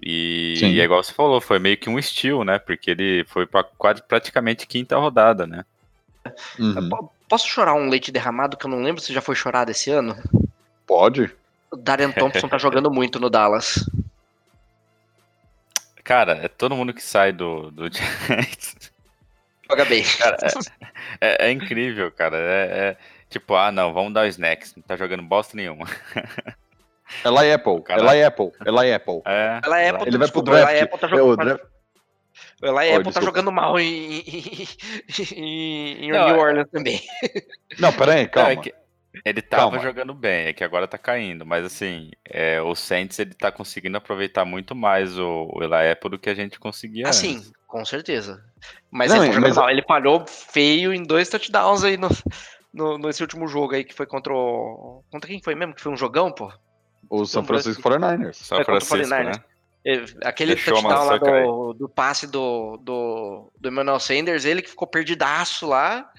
[0.00, 0.66] E, Sim.
[0.68, 2.58] e é igual você falou, foi meio que um estilo, né?
[2.58, 5.64] Porque ele foi para quase praticamente quinta rodada, né?
[6.58, 6.90] Uhum.
[7.28, 9.90] Po- Posso chorar um leite derramado que eu não lembro se já foi chorado esse
[9.90, 10.16] ano?
[10.86, 11.30] Pode?
[11.70, 13.84] O Darian Thompson tá jogando muito no Dallas.
[16.02, 18.90] Cara, é todo mundo que sai do, do Giants.
[19.70, 20.02] Joga bem.
[21.20, 22.38] É, é incrível, cara.
[22.38, 22.96] É, é
[23.28, 24.74] tipo, ah, não, vamos dar o snacks.
[24.74, 25.86] Não tá jogando bosta nenhuma.
[27.22, 28.04] Ela é Apple, Caralho.
[28.08, 29.22] ela é Apple, ela é Apple.
[29.26, 30.76] É, Ela é Apple, Ele vai pro desculpa, ela draft.
[30.76, 31.60] é Apple tá É, o jogando.
[32.62, 34.66] Ela é Oh, Apple tá jogando mal em, em,
[35.34, 37.00] em- em Não, New é- Orleans também.
[37.78, 38.50] Não, peraí, Não, calma.
[38.52, 38.74] é que
[39.24, 39.78] ele tava Calma.
[39.80, 41.44] jogando bem, é que agora tá caindo.
[41.46, 46.10] Mas assim, é, o Saints ele tá conseguindo aproveitar muito mais o, o Eli Apple
[46.10, 47.08] do que a gente conseguia.
[47.08, 47.52] Assim, antes.
[47.66, 48.44] com certeza.
[48.90, 49.70] Mas Não, ele mas- mal.
[49.70, 52.08] Ele falhou feio em dois touchdowns aí no,
[52.72, 55.02] no, nesse último jogo aí que foi contra o.
[55.10, 55.74] Contra quem foi mesmo?
[55.74, 56.52] Que foi um jogão, pô?
[57.10, 58.34] O São Não, Francisco 49ers.
[58.34, 59.24] São é o Francisco, 49ers.
[59.36, 59.44] né?
[59.88, 64.68] Ele- Aquele a touchdown lá do, do passe do, do, do Emmanuel Sanders, ele que
[64.68, 66.10] ficou perdidaço lá.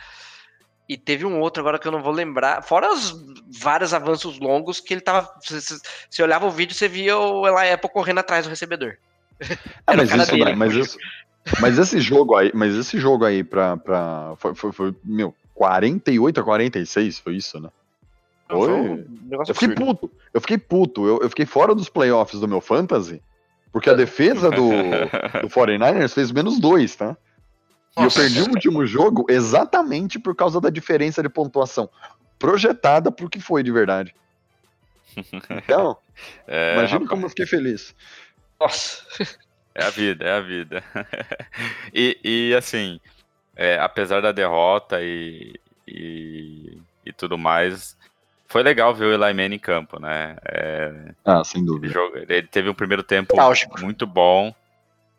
[0.88, 2.64] E teve um outro agora que eu não vou lembrar.
[2.64, 3.14] Fora os
[3.62, 5.32] vários avanços longos que ele tava.
[5.44, 8.98] Você, olhava o vídeo, você via o Eli Apple correndo atrás do recebedor.
[9.86, 10.98] Ah, o mas isso, dele, mas isso,
[11.62, 16.40] mas esse jogo aí, mas esse jogo aí pra, pra foi, foi, foi, meu, 48
[16.42, 17.70] a 46, foi isso, né?
[18.50, 19.96] Foi um negócio Eu fiquei absurdo.
[19.96, 23.22] puto, eu fiquei puto, eu, eu fiquei fora dos playoffs do meu fantasy,
[23.72, 24.70] porque a defesa do,
[25.42, 27.16] do 49ers fez menos dois, tá?
[27.98, 31.90] E eu perdi o último jogo exatamente por causa da diferença de pontuação
[32.38, 34.16] projetada pro que foi de verdade.
[35.50, 35.98] Então,
[36.48, 37.96] É, imagina como eu fiquei feliz.
[38.60, 39.04] Nossa.
[39.76, 40.84] É a vida, é a vida.
[41.94, 43.00] e, e, assim,
[43.56, 45.54] é, apesar da derrota e,
[45.88, 47.98] e, e tudo mais,
[48.50, 50.36] foi legal ver o Eli Manning em campo, né?
[50.52, 51.94] É, Ah, sem ele, dúvida.
[51.94, 53.36] jogou- ele teve um primeiro tempo
[53.80, 54.54] muito bom.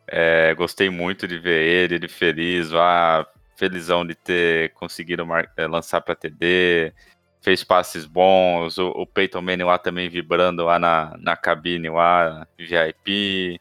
[0.07, 5.67] É, gostei muito de ver ele, ele feliz, ah, felizão de ter conseguido mar- é,
[5.67, 6.93] lançar para TD,
[7.41, 12.45] fez passes bons, o, o Peyton Manning lá também vibrando lá na, na cabine lá,
[12.57, 13.59] VIP.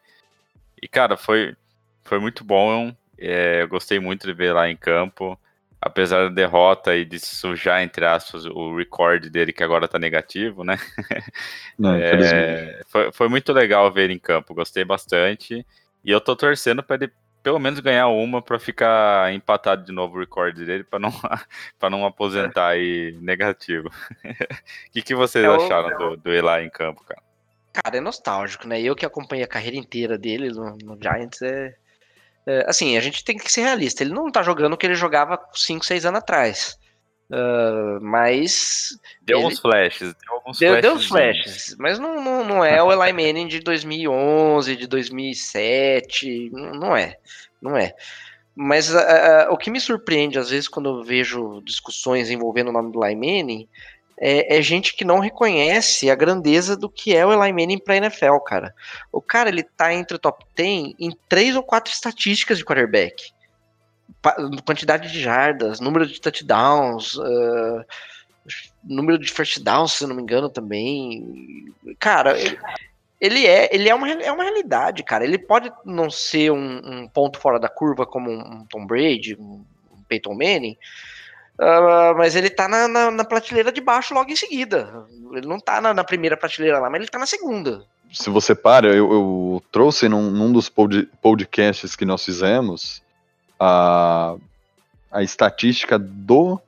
[0.83, 1.55] E, cara, foi,
[2.05, 5.39] foi muito bom É, eu gostei muito de ver lá em campo.
[5.81, 10.63] Apesar da derrota e de sujar, entre aspas, o recorde dele, que agora tá negativo,
[10.63, 10.77] né?
[11.79, 11.95] Não.
[11.97, 15.65] É, foi, foi muito legal ver ele em campo, gostei bastante.
[16.05, 17.11] E eu tô torcendo pra ele
[17.43, 21.11] pelo menos ganhar uma para ficar empatado de novo o recorde dele, para não,
[21.79, 23.89] pra não aposentar aí negativo.
[24.89, 27.23] O que, que vocês É o- acharam do, do Eli em campo, cara?
[27.73, 28.81] Cara, é nostálgico, né?
[28.83, 31.75] Eu que acompanhei a carreira inteira dele no, no Giants, é, é,
[32.67, 34.03] Assim, a gente tem que ser realista.
[34.03, 36.79] Ele não tá jogando o que ele jogava 5, 6 anos atrás.
[37.33, 38.89] Ah, mas.
[39.23, 41.03] Deu Ele- uns flashes, deu alguns Deu, deu flashes.
[41.03, 41.77] os flashes.
[41.79, 46.51] Mas não, não, não é o Eli Manning de 2011, de 2007.
[46.53, 47.17] Não não é.
[47.63, 47.95] Não é.
[48.55, 52.73] Mas ah, ah, o que me surpreende, às vezes, quando eu vejo discussões envolvendo o
[52.73, 53.69] nome do Eli Manning,
[54.21, 57.97] é, é gente que não reconhece a grandeza do que é o Eli Manning pra
[57.97, 58.75] NFL, cara.
[59.11, 63.33] O cara, ele tá entre o top 10 em três ou quatro estatísticas de quarterback.
[64.21, 67.85] Pa- quantidade de jardas, número de touchdowns, ah,
[68.85, 71.73] número de first downs, se não me engano, também.
[71.99, 72.59] Cara, ele,
[73.21, 75.25] ele é, ele é uma, é uma realidade, cara.
[75.25, 79.65] Ele pode não ser um, um ponto fora da curva como um Tom Brady, um
[79.93, 80.77] um Peyton Manning,
[81.61, 85.07] ah, mas ele tá na, na, na prateleira de baixo logo em seguida.
[85.33, 87.85] Ele não tá na, na primeira prateleira lá, mas ele tá na segunda.
[88.13, 93.03] Se você para, eu, eu trouxe num, num dos pod- podcasts que nós fizemos
[93.59, 94.35] a,
[95.13, 96.61] a estatística do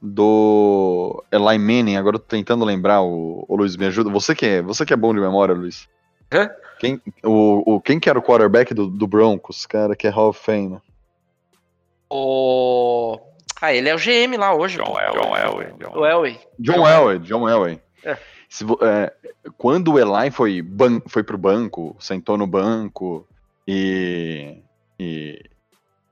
[0.00, 1.96] do Eli Manning.
[1.96, 4.10] Agora eu tô tentando lembrar, o, o Luiz, me ajuda.
[4.10, 5.88] Você que é, você que é bom de memória, Luiz.
[6.32, 6.50] Hã?
[6.78, 10.28] Quem, o, o, quem que era o quarterback do, do Broncos, cara, que é Hall
[10.28, 10.78] of Fame?
[12.10, 13.18] O...
[13.60, 14.76] Ah, ele é o GM lá hoje.
[14.76, 14.98] John.
[14.98, 15.12] Elway.
[15.12, 15.74] John Elway.
[15.78, 16.40] John Elway.
[16.58, 17.80] John Elway, John Elway.
[18.04, 18.18] É.
[18.48, 19.12] Se é,
[19.56, 23.26] quando o Eli foi, ban foi pro banco, sentou no banco
[23.66, 24.58] e.
[24.98, 25.44] E,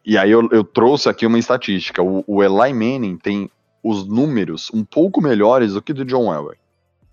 [0.05, 2.03] e aí eu, eu trouxe aqui uma estatística.
[2.03, 3.51] O, o Eli Manning tem
[3.83, 6.57] os números um pouco melhores do que do John Elway.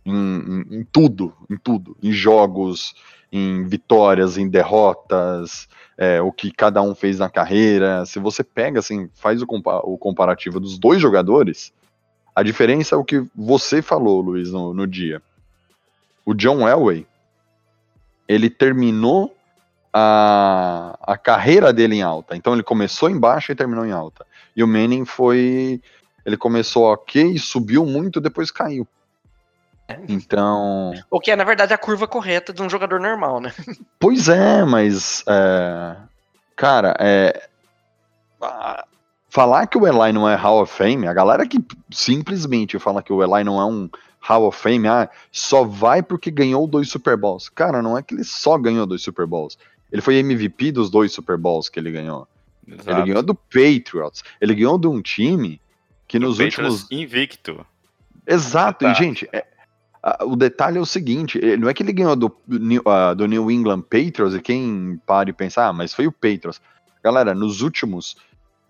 [0.06, 1.96] Em, em- em tudo, em tudo.
[2.02, 2.96] Em jogos,
[3.32, 8.06] em vitórias, em derrotas, é, o que cada um fez na carreira.
[8.06, 11.72] Se você pega, assim, faz o, compa- o comparativo dos dois jogadores,
[12.36, 15.22] a diferença é o que você falou, Luiz, no, no dia.
[16.26, 17.06] O John Elway,
[18.28, 19.36] ele terminou
[19.94, 22.36] a, a carreira dele em alta.
[22.36, 24.26] Então ele começou em baixa e terminou em alta.
[24.56, 25.82] E o Manning foi.
[26.26, 28.88] Ele começou ok, subiu muito, depois caiu.
[30.08, 30.94] Então.
[31.10, 33.54] O que é, na verdade, a curva correta de um jogador normal, né?
[34.00, 35.24] Pois é, mas.
[35.28, 35.96] é,
[36.56, 37.48] cara, é.
[39.30, 41.58] Falar que o Eli não é Hall of Fame, a galera que
[41.90, 46.30] simplesmente fala que o Eli não é um Hall of Fame, ah, só vai porque
[46.30, 47.48] ganhou dois Super Bowls.
[47.48, 49.58] Cara, não é que ele só ganhou dois Super Bowls.
[49.92, 52.28] Ele foi MVP dos dois Super Bowls que ele ganhou.
[52.68, 53.06] Ele Exato.
[53.06, 54.24] ganhou do Patriots.
[54.40, 55.62] Ele ganhou de um time
[56.08, 57.66] que nos Patriots últimos invicto.
[58.28, 58.94] Exato, e Tá.
[58.94, 59.46] gente, é-
[60.22, 62.84] o detalhe é o seguinte: eh, não é que ele ganhou do, New-
[63.16, 66.62] do New England Patriots e quem para e pensar, ah, mas foi o Patriots.
[67.04, 68.16] Galera, nos últimos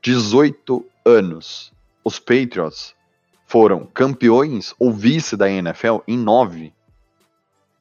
[0.01, 1.71] 18 anos,
[2.03, 2.93] os Patriots
[3.47, 6.73] foram campeões ou vice da NFL em nove.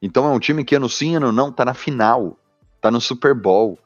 [0.02, 2.36] Então é um time que ano sim, ano não, tá na final,
[2.80, 3.78] tá no Super Bowl.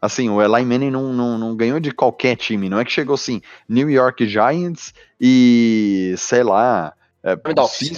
[0.00, 3.14] Assim, o Eli Manning não, não, não ganhou de qualquer time, não é que chegou
[3.14, 7.88] assim, New York Giants e, sei lá, é, O Dolphins.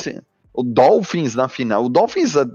[0.61, 1.85] O Dolphins na final.
[1.85, 2.47] O Dolphins ah,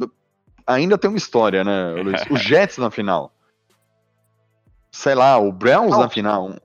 [0.68, 2.22] ainda tem uma história, né, Luiz?
[2.30, 3.34] O Jets na final.
[4.92, 6.56] Sei lá, o Browns na final.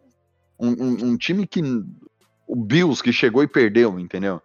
[0.59, 1.61] Um, um- um time que.
[2.47, 4.43] O Bills que chegou e perdeu, entendeu?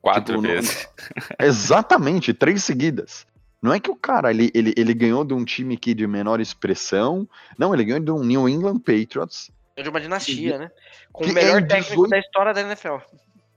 [0.00, 0.88] Quatro Tipo, não- vezes.
[1.38, 3.26] Exatamente, três seguidas.
[3.62, 6.40] Não é que o cara ele, ele, ele ganhou de um time que de menor
[6.40, 7.28] expressão.
[7.56, 9.50] Não, ele ganhou de um New England Patriots.
[9.80, 10.70] De uma dinastia, né?
[11.12, 12.96] Com Que o melhor é técnico 18 da história da NFL.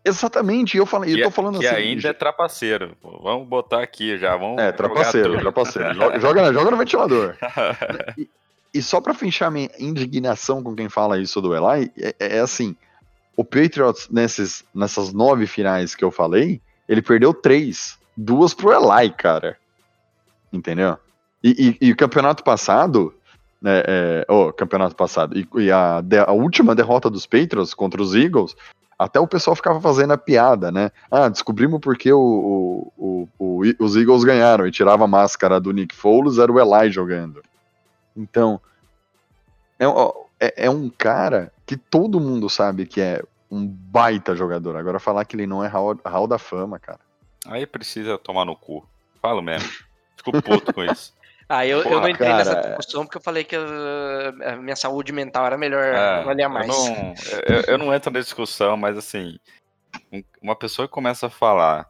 [0.06, 1.76] Exatamente, eu falei, eu Que, tô falando que assim.
[1.78, 2.96] ainda é trapaceiro.
[3.24, 4.38] Vamos botar aqui já.
[4.38, 5.94] Vamos É, trapaceiro, trapaceiro.
[5.96, 7.36] Joga, joga, joga no ventilador.
[8.18, 8.30] E,
[8.74, 12.76] e só pra fechar minha indignação com quem fala isso do Eli, é, é assim:
[13.36, 17.98] o Patriots, nesses, nessas nove finais que eu falei, ele perdeu três.
[18.16, 19.58] Duas pro Eli, cara.
[20.54, 20.98] Entendeu?
[21.44, 23.14] E, e- e o campeonato passado.
[23.62, 25.36] Né, é, o campeonato passado.
[25.38, 28.56] E, e a, de- a última derrota dos Patriots contra os Eagles.
[28.98, 30.90] Até o pessoal ficava fazendo a piada, né?
[31.12, 35.94] Ah, descobrimos porque o, o- o- os Eagles ganharam e tirava a máscara do Nick
[35.94, 37.42] Foles, era o Eli jogando.
[38.16, 38.60] Então,
[39.78, 39.86] é,
[40.40, 44.76] é- é um cara que todo mundo sabe que é um baita jogador.
[44.78, 47.00] Agora, falar que ele não é hall, hall da fama, cara.
[47.48, 48.88] Aí precisa tomar no cu.
[49.22, 49.70] Falo mesmo.
[50.16, 51.14] Fico puto com isso.
[51.48, 54.56] Ah, eu, eu Porra, não entrei cara, nessa discussão porque eu falei que uh, a
[54.56, 56.68] minha saúde mental era melhor, É, valia eu mais.
[56.68, 57.14] não,
[57.46, 59.38] eu, eu não entro na discussão, mas assim,
[60.12, 61.88] um- uma pessoa que começa a falar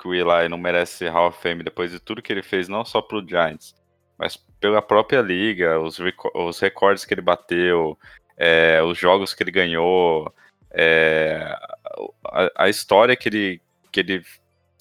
[0.00, 2.84] que o Eli não merece Hall of Fame depois de tudo que ele fez, não
[2.84, 3.74] só pro Giants,
[4.18, 5.98] mas pela própria liga, os,
[6.34, 7.98] os recordes que ele bateu,
[8.36, 10.32] é, os jogos que ele ganhou,
[10.70, 11.56] é,
[12.26, 13.60] a, a história que ele,
[13.92, 14.24] que, ele,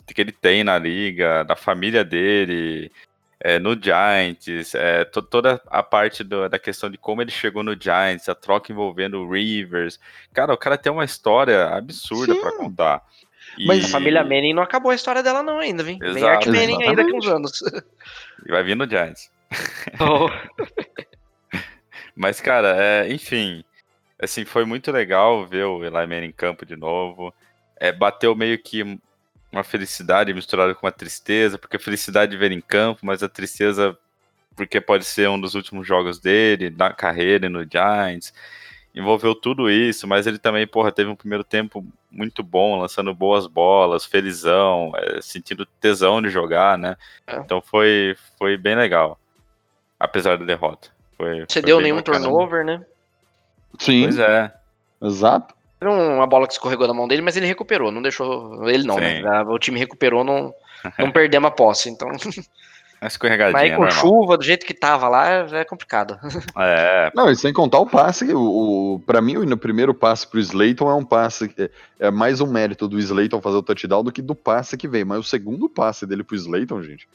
[0.08, 2.92] que ele tem na liga, da família dele,
[3.46, 7.62] é, no Giants, é, to- toda a parte do- da questão de como ele chegou
[7.62, 10.00] no Giants, a troca envolvendo o Rivers.
[10.34, 13.04] Cara, o cara tem uma história absurda pra contar.
[13.58, 16.00] E, Mas A família Manning não acabou a história dela não ainda, vem.
[16.00, 16.24] Vem.
[16.24, 17.62] Art Manning ainda com uns anos.
[18.48, 19.30] e vai vir no Giants.
[22.16, 23.64] Mas, cara, é, enfim,
[24.22, 27.34] assim, foi muito legal ver o Eli Manning em campo de novo.
[27.78, 29.00] É, bateu meio que
[29.54, 33.22] uma felicidade misturada com uma tristeza, porque a felicidade de ver ele em campo, mas
[33.22, 33.96] a tristeza
[34.56, 38.34] porque pode ser um dos últimos jogos dele, na carreira e no Giants.
[38.94, 43.48] Envolveu tudo isso, mas ele também, porra, teve um primeiro tempo muito bom, lançando boas
[43.48, 46.96] bolas, felizão, é, sentindo tesão de jogar, né?
[47.26, 47.38] É.
[47.38, 49.20] Então foi, foi bem legal,
[50.00, 50.90] apesar da derrota.
[51.18, 52.20] Foi, Você foi deu nenhum bacana.
[52.20, 52.84] turnover, né?
[53.80, 54.54] Sim, Pois é.
[55.02, 55.53] exato.
[55.84, 58.68] Teve uma bola que escorregou da mão dele, mas ele recuperou, não deixou.
[58.70, 59.22] Ele não, Sim.
[59.22, 59.42] né?
[59.48, 60.54] O time recuperou, não,
[60.98, 61.90] não perdemos a posse.
[61.90, 62.08] Então,
[63.02, 64.00] Uma escorregadinha, mas aí com normal.
[64.00, 66.18] chuva, do jeito que tava lá, é complicado.
[66.58, 70.40] É, Não, e sem contar o passe, o, o, pra mim, o primeiro passe pro
[70.40, 71.50] Slayton é um passe.
[71.50, 71.70] que-
[72.00, 75.06] É mais um mérito do Slayton fazer o touchdown do que do passe que veio.
[75.06, 77.08] Mas o segundo passe dele pro Slayton, gente.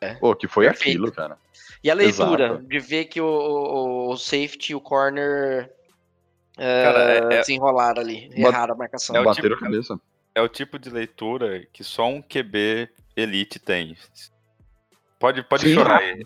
[0.00, 0.14] É.
[0.14, 0.88] Pô, que foi Perfeito.
[0.98, 1.36] aquilo, cara.
[1.82, 2.62] E a leitura Exato.
[2.62, 5.70] de ver que o, o, o safety e o corner
[6.56, 9.16] Cara, é- é- se enrolaram ali, Ba- erraram a marcação.
[9.16, 10.00] É o Bateram tipo- a cabeça.
[10.34, 13.96] é o tipo de leitura que só um QB elite tem.
[15.18, 15.74] Pode, pode Sim.
[15.74, 16.24] chorar aí.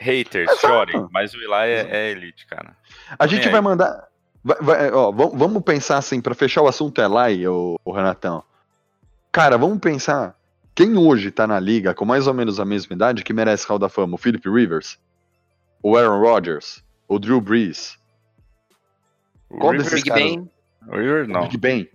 [0.00, 0.60] Haters, Exato.
[0.68, 2.76] chorem, mas o Eli é, é elite, cara.
[3.18, 3.52] A nem gente aí.
[3.52, 4.06] vai mandar.
[4.44, 7.90] vai- vai- ó, vam- vamos pensar assim, pra fechar o assunto é lá, o, o
[7.92, 8.42] Renatão.
[9.32, 10.36] Cara, vamos pensar.
[10.74, 13.78] Quem hoje tá na liga com mais ou menos a mesma idade que merece Hall
[13.80, 14.14] da Fama?
[14.14, 14.96] O Philip Rivers?
[15.82, 16.82] O Aaron Rodgers?
[17.08, 17.97] O Drew Brees?
[19.78, 20.22] Desses Big caras?
[20.24, 20.50] Ben,
[20.88, 21.40] o Rivers O não.
[21.42, 21.88] Big Ben.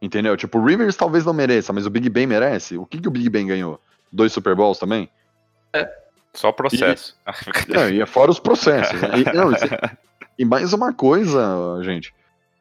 [0.00, 0.36] Entendeu?
[0.36, 2.76] Tipo, o Rivers talvez não mereça, mas o Big Ben merece.
[2.76, 3.80] O que, que o Big Ben ganhou?
[4.10, 5.08] Dois Super Bowls também?
[6.34, 7.16] Só o processo.
[7.68, 9.00] Não, e é fora os processos.
[9.00, 9.08] né?
[9.20, 9.98] E, não, e-
[10.38, 11.40] e mais uma coisa,
[11.82, 12.12] gente.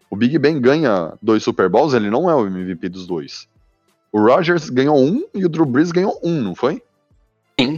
[0.09, 3.47] O Big Ben ganha dois Super Bowls, ele não é o MVP dos dois.
[4.11, 6.83] O Rodgers ganhou um e o Drew Brees ganhou um, não foi?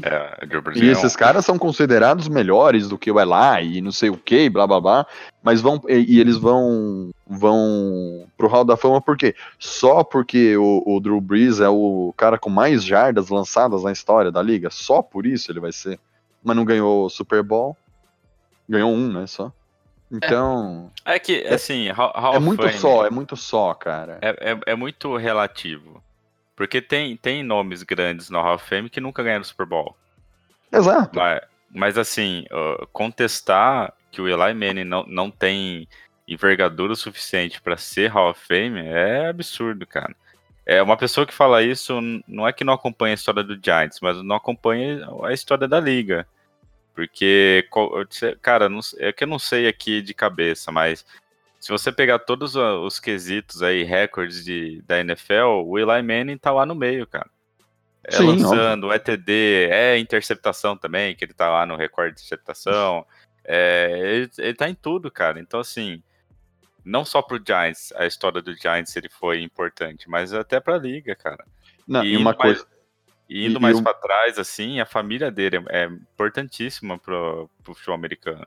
[0.04, 3.82] É, Drew Brees E é esses caras são considerados melhores do que o Eli e
[3.82, 5.08] não sei o que, blá blá blá.
[5.42, 5.82] Mas vão.
[5.88, 7.12] E, e eles vão.
[7.28, 9.36] vão pro Hall da Fama por quê?
[9.58, 14.32] Só porque o, o Drew Brees é o cara com mais jardas lançadas na história
[14.32, 14.70] da liga?
[14.70, 16.00] Só por isso ele vai ser.
[16.44, 17.76] Mas não ganhou o Super Bowl.
[18.68, 19.28] Ganhou um, né?
[19.28, 19.52] Só.
[20.12, 20.92] Então.
[21.04, 24.20] É que, assim, Hall Hall É, muito Fame só, é muito só, cara.
[24.22, 26.03] É, é, é muito relativo.
[26.64, 29.98] Porque tem, tem nomes grandes no Hall of Fame que nunca ganharam Super Bowl.
[30.72, 31.20] Exato.
[31.20, 35.90] Mas, mas assim, uh, contestar que o Eli Manning não, não tem
[36.26, 40.16] envergadura suficiente para ser Hall of Fame é absurdo, cara.
[40.66, 44.00] É uma pessoa que fala isso não é que não acompanha a história do Giants,
[44.02, 46.26] mas não acompanha a história da liga.
[46.96, 47.68] Porque,
[48.42, 51.06] cara, não é que eu não sei aqui de cabeça, mas
[51.64, 56.52] se você pegar todos os quesitos aí, recordes de, da NFL, o Eli Manning tá
[56.52, 57.30] lá no meio, cara.
[58.04, 62.20] É Sim, lançando, é TD, é interceptação também, que ele tá lá no recorde de
[62.22, 63.06] interceptação.
[63.46, 65.40] É, ele, ele tá em tudo, cara.
[65.40, 66.04] Então, assim,
[66.84, 71.16] não só pro Giants, a história do Giants ele foi importante, mas até pra liga,
[71.16, 71.46] cara.
[71.88, 72.68] Não, e uma mais- coisa.
[73.30, 77.50] E indo E- mais um- pra trás, assim, a família dele é, é importantíssima pro,
[77.64, 78.46] pro futebol americano.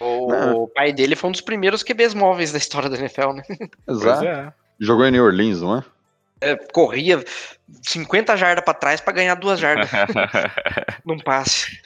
[0.00, 0.68] O, Não.
[0.74, 3.42] pai dele foi um dos primeiros QBs móveis da história da NFL, né?
[3.88, 4.24] Exato.
[4.24, 4.52] é.
[4.78, 5.84] Jogou em New Orleans, não é?
[6.40, 7.24] É, corria
[7.82, 9.88] 50 jardas pra trás pra ganhar duas jardas
[11.04, 11.80] num passe.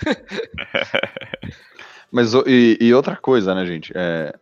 [2.10, 3.92] Mas e, e outra coisa, né, gente?
[3.94, 4.34] É,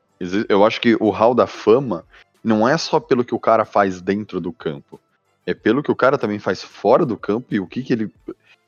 [0.49, 2.05] eu acho que o Hall da Fama
[2.43, 4.99] não é só pelo que o cara faz dentro do campo.
[5.47, 8.13] É pelo que o cara também faz fora do campo e o que, que ele.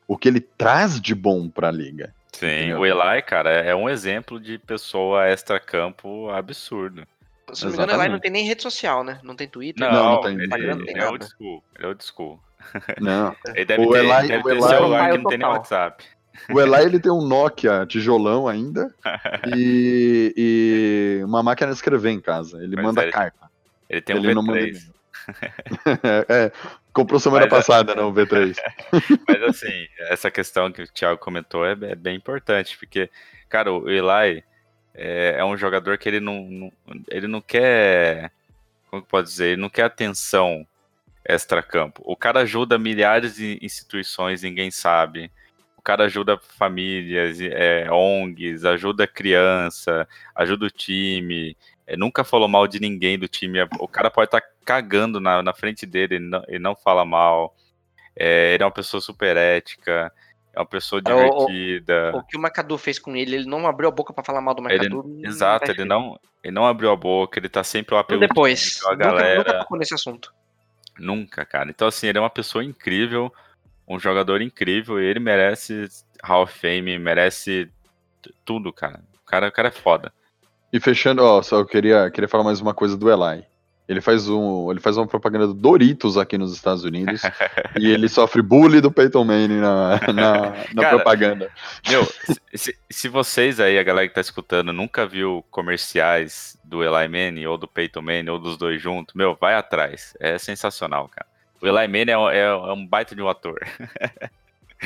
[0.07, 2.12] O que ele traz de bom pra liga.
[2.33, 2.81] Sim, Entendeu?
[2.81, 7.05] o Eli, cara, é um exemplo de pessoa extra-campo absurdo.
[7.53, 9.18] Se não me engano, o Eli não tem nem rede social, né?
[9.22, 9.85] Não tem Twitter.
[9.87, 11.11] Não, Não, não tem- ele, Instagram, não ele tem é nada.
[11.11, 11.64] old school.
[11.76, 12.41] Ele é old school.
[13.01, 13.37] Não.
[13.55, 15.49] Ele deve O ter, Eli- deve o ter Eli- celular é que não tem nem.
[15.49, 16.05] WhatsApp.
[16.53, 18.95] O Eli ele tem um Nokia tijolão ainda
[19.57, 20.33] e,
[21.20, 22.62] e uma máquina de escrever em casa.
[22.62, 23.51] Ele Pois manda é, ele- carta.
[23.89, 24.68] Ele tem um Ele não manda V3.
[24.68, 25.01] e-mail.
[26.28, 26.53] é,
[26.93, 28.57] Comprou semana Mas, é- passada, não, o V3.
[29.28, 33.09] Mas assim, essa questão que o Thiago comentou é, é bem importante, porque,
[33.49, 34.43] cara, o Eli
[34.95, 36.72] é, é um jogador que ele não, não-
[37.09, 38.32] ele não quer,
[38.91, 40.66] como que pode dizer, ele não quer atenção
[41.24, 42.03] extra-campo.
[42.05, 45.30] O cara ajuda milhares de instituições, ninguém sabe.
[45.76, 51.57] O cara ajuda famílias, é, ONGs, ajuda criança, ajuda o time.
[51.93, 53.59] É, nunca falou mal de ninguém do time.
[53.78, 57.55] O cara pode estar cagando na, na frente dele, ele não, ele não fala mal.
[58.16, 60.12] É, ele é uma pessoa super ética,
[60.53, 62.12] é uma pessoa É, o- o- divertida.
[62.14, 64.55] O que o Macadu fez com ele, ele não abriu a boca pra falar mal
[64.55, 65.03] do Ele- Macadu.
[65.09, 68.20] não Exato, vai ele não, ele não abriu a boca, ele tá sempre lá pelo
[68.20, 68.61] Depois.
[68.74, 69.38] time, pela Nunca, galera.
[69.38, 70.32] nunca tocou nesse assunto.
[70.99, 71.70] Nunca, cara.
[71.70, 73.32] Então, assim, ele é uma pessoa incrível,
[73.88, 75.88] um jogador incrível, e ele merece
[76.22, 77.70] Hall of Fame, merece
[78.45, 79.01] tudo, cara.
[79.22, 80.12] O cara, o cara é foda.
[80.72, 83.44] E fechando, ó, só eu queria, queria falar mais uma coisa do Eli.
[83.88, 87.22] Ele faz, um, ele faz uma propaganda do Doritos aqui nos Estados Unidos
[87.76, 90.40] e ele sofre bullying do Peyton Manning na, na,
[90.72, 91.50] na Cara, propaganda.
[91.88, 92.06] Meu,
[92.54, 97.46] se- se, vocês aí, a galera que tá escutando, nunca viu comerciais do Eli Manning
[97.46, 100.16] ou do Peyton Manning ou dos dois juntos, meu, vai atrás.
[100.20, 101.26] É sensacional, cara.
[101.60, 103.58] O Eli Manning é, um- é- é um baita de um ator.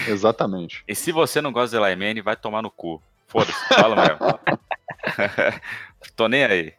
[0.09, 0.83] Exatamente.
[0.89, 3.03] E se você não gosta do Eli Manning, vai tomar no cu.
[3.27, 4.19] Foda-se, fala mesmo.
[6.17, 6.73] Tô nem aí.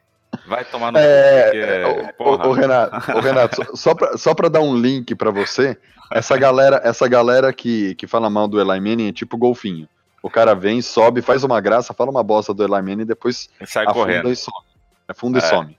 [0.47, 4.49] Vai tomar no É, porque, Ô, porra, ô, Renato, ô, Renato, só- pra, só pra
[4.49, 5.77] dar um link pra você,
[6.11, 9.87] essa galera, essa galera que, que fala mal do Eli Manning é tipo golfinho.
[10.21, 13.49] O cara vem, sobe, faz uma graça, fala uma bosta do Eli Manning e depois
[13.65, 14.29] sai afunda correndo.
[14.31, 14.57] e some.
[15.07, 15.41] Afunda É.
[15.41, 15.77] e some.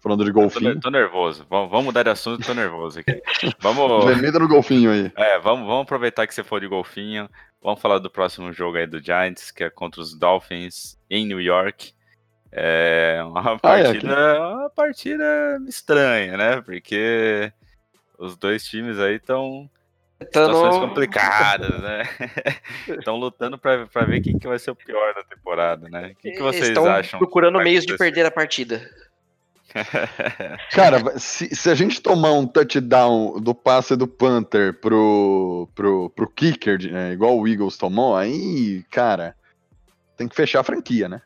[0.00, 1.46] Falando de Tô, golfinho, tô nervoso.
[1.48, 3.22] Vamos, vamos mudar de assunto, tô nervoso aqui.
[3.60, 5.12] Vamos, no golfinho aí.
[5.16, 7.28] é, vamos, vamos aproveitar que você for de golfinho.
[7.62, 11.40] Vamos falar do próximo jogo aí do Giants, que é contra os Dolphins em New
[11.40, 11.92] York.
[12.50, 16.60] É uma Ah, é, partida, uma partida estranha, né?
[16.60, 17.52] Porque
[18.18, 19.70] os dois times aí estão
[20.20, 22.02] situações Tentando- complicadas, né?
[22.88, 26.08] Estão lutando pra ver quem que vai ser o pior da temporada, né?
[26.12, 27.18] O que, que vocês Estão acham?
[27.18, 28.88] procurando meios de perder a partida.
[30.72, 36.30] Cara, se, se a gente tomar um touchdown do passe do Panther pro, pro, pro
[36.30, 39.34] kicker, né, igual o Eagles tomou, aí, cara,
[40.16, 41.22] tem que fechar a franquia, né?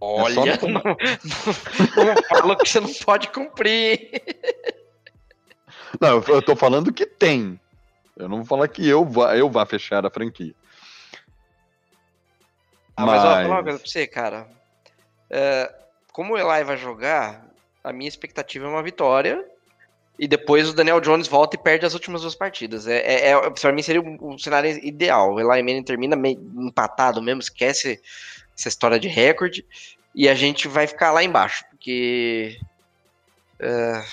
[0.00, 0.82] Olha, só não, não-
[2.04, 4.22] não, fala que você não pode cumprir.
[6.00, 7.58] Não, eu, eu tô falando que tem.
[8.16, 10.54] Eu não vou falar que eu vá, eu vá fechar a franquia.
[12.96, 14.48] Ah, mas, ó, vou falar uma coisa pra você, cara.
[15.30, 15.72] É,
[16.18, 17.48] como o Eli vai jogar,
[17.84, 19.40] a minha expectativa é uma vitória.
[20.18, 22.88] E depois o Daniel Jones volta e perde as últimas duas partidas.
[22.88, 25.34] É, é, é, pra mim seria o, o cenário ideal.
[25.34, 28.02] O Eli Manning termina meio empatado mesmo, esquece
[28.58, 29.64] essa história de recorde.
[30.12, 31.64] E a gente vai ficar lá embaixo.
[31.70, 32.58] Porque.
[33.60, 34.04] é,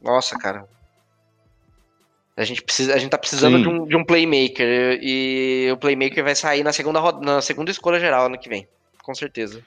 [0.00, 0.66] nossa, cara.
[2.34, 3.62] A gente, precisa, a gente tá precisando Sim.
[3.62, 4.98] de um, de um playmaker.
[5.02, 8.66] E o playmaker vai sair na segunda, roda, na segunda escolha geral ano que vem.
[9.02, 9.62] Com certeza.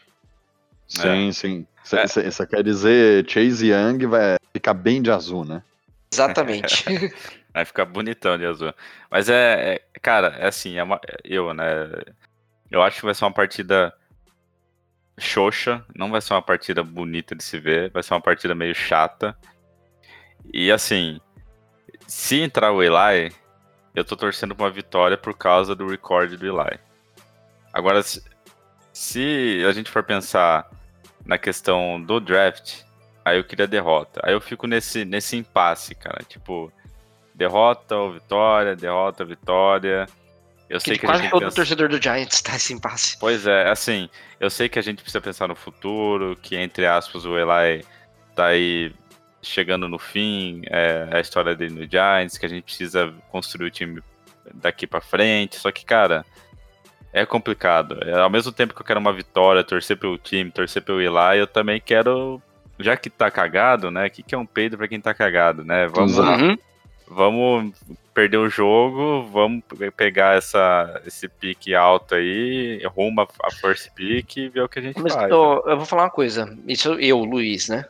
[0.87, 1.67] Sim, sim.
[1.85, 2.45] Isso É.
[2.47, 5.61] quer dizer Chase Young vai ficar bem de azul, né?
[6.11, 6.83] Exatamente.
[7.53, 8.73] Vai ficar bonitão de azul.
[9.09, 11.63] Mas é, é- cara, é assim, é uma- eu, né?
[12.69, 13.93] Eu acho que vai ser uma partida
[15.17, 18.75] xoxa, não vai ser uma partida bonita de se ver, vai ser uma partida meio
[18.75, 19.37] chata.
[20.53, 21.19] E assim,
[22.07, 23.31] se entrar o Eli,
[23.95, 26.77] eu tô torcendo pra uma vitória por causa do recorde do Eli.
[27.71, 28.21] Agora, se,
[28.91, 30.69] se a gente for pensar
[31.25, 32.81] na questão do draft,
[33.23, 34.21] aí eu queria derrota.
[34.23, 36.23] Aí eu fico nesse, nesse impasse, cara.
[36.27, 36.71] Tipo,
[37.33, 40.07] derrota ou vitória, derrota ou vitória.
[40.69, 41.55] Eu sei Que que a quase gente todo pensa...
[41.55, 43.17] torcedor do Giants tá esse impasse.
[43.19, 44.09] Pois é, assim,
[44.39, 47.85] eu sei que a gente precisa pensar no futuro, que entre aspas o Eli
[48.35, 48.93] tá aí
[49.41, 53.71] chegando no fim, é, a história dele no Giants, que a gente precisa construir o
[53.71, 54.01] time
[54.55, 56.25] daqui pra frente, só que, cara,
[57.21, 57.97] é complicado.
[58.03, 61.39] É, ao mesmo tempo que eu quero uma vitória, torcer pelo time, torcer pelo Eli,
[61.39, 62.41] eu também quero,
[62.79, 65.63] já que tá cagado, né, o que, que é um peido pra quem tá cagado,
[65.63, 66.17] né, vamos.
[66.17, 66.57] Uhum.
[67.07, 67.73] vamos
[68.13, 73.91] perder o jogo, vamos pe- pegar essa, esse pique alto aí, rumo a, a first
[73.93, 75.31] pick e ver o que a gente Mas faz.
[75.33, 76.57] ó, eu vou falar uma coisa.
[76.67, 77.85] Isso eu, Luiz, né?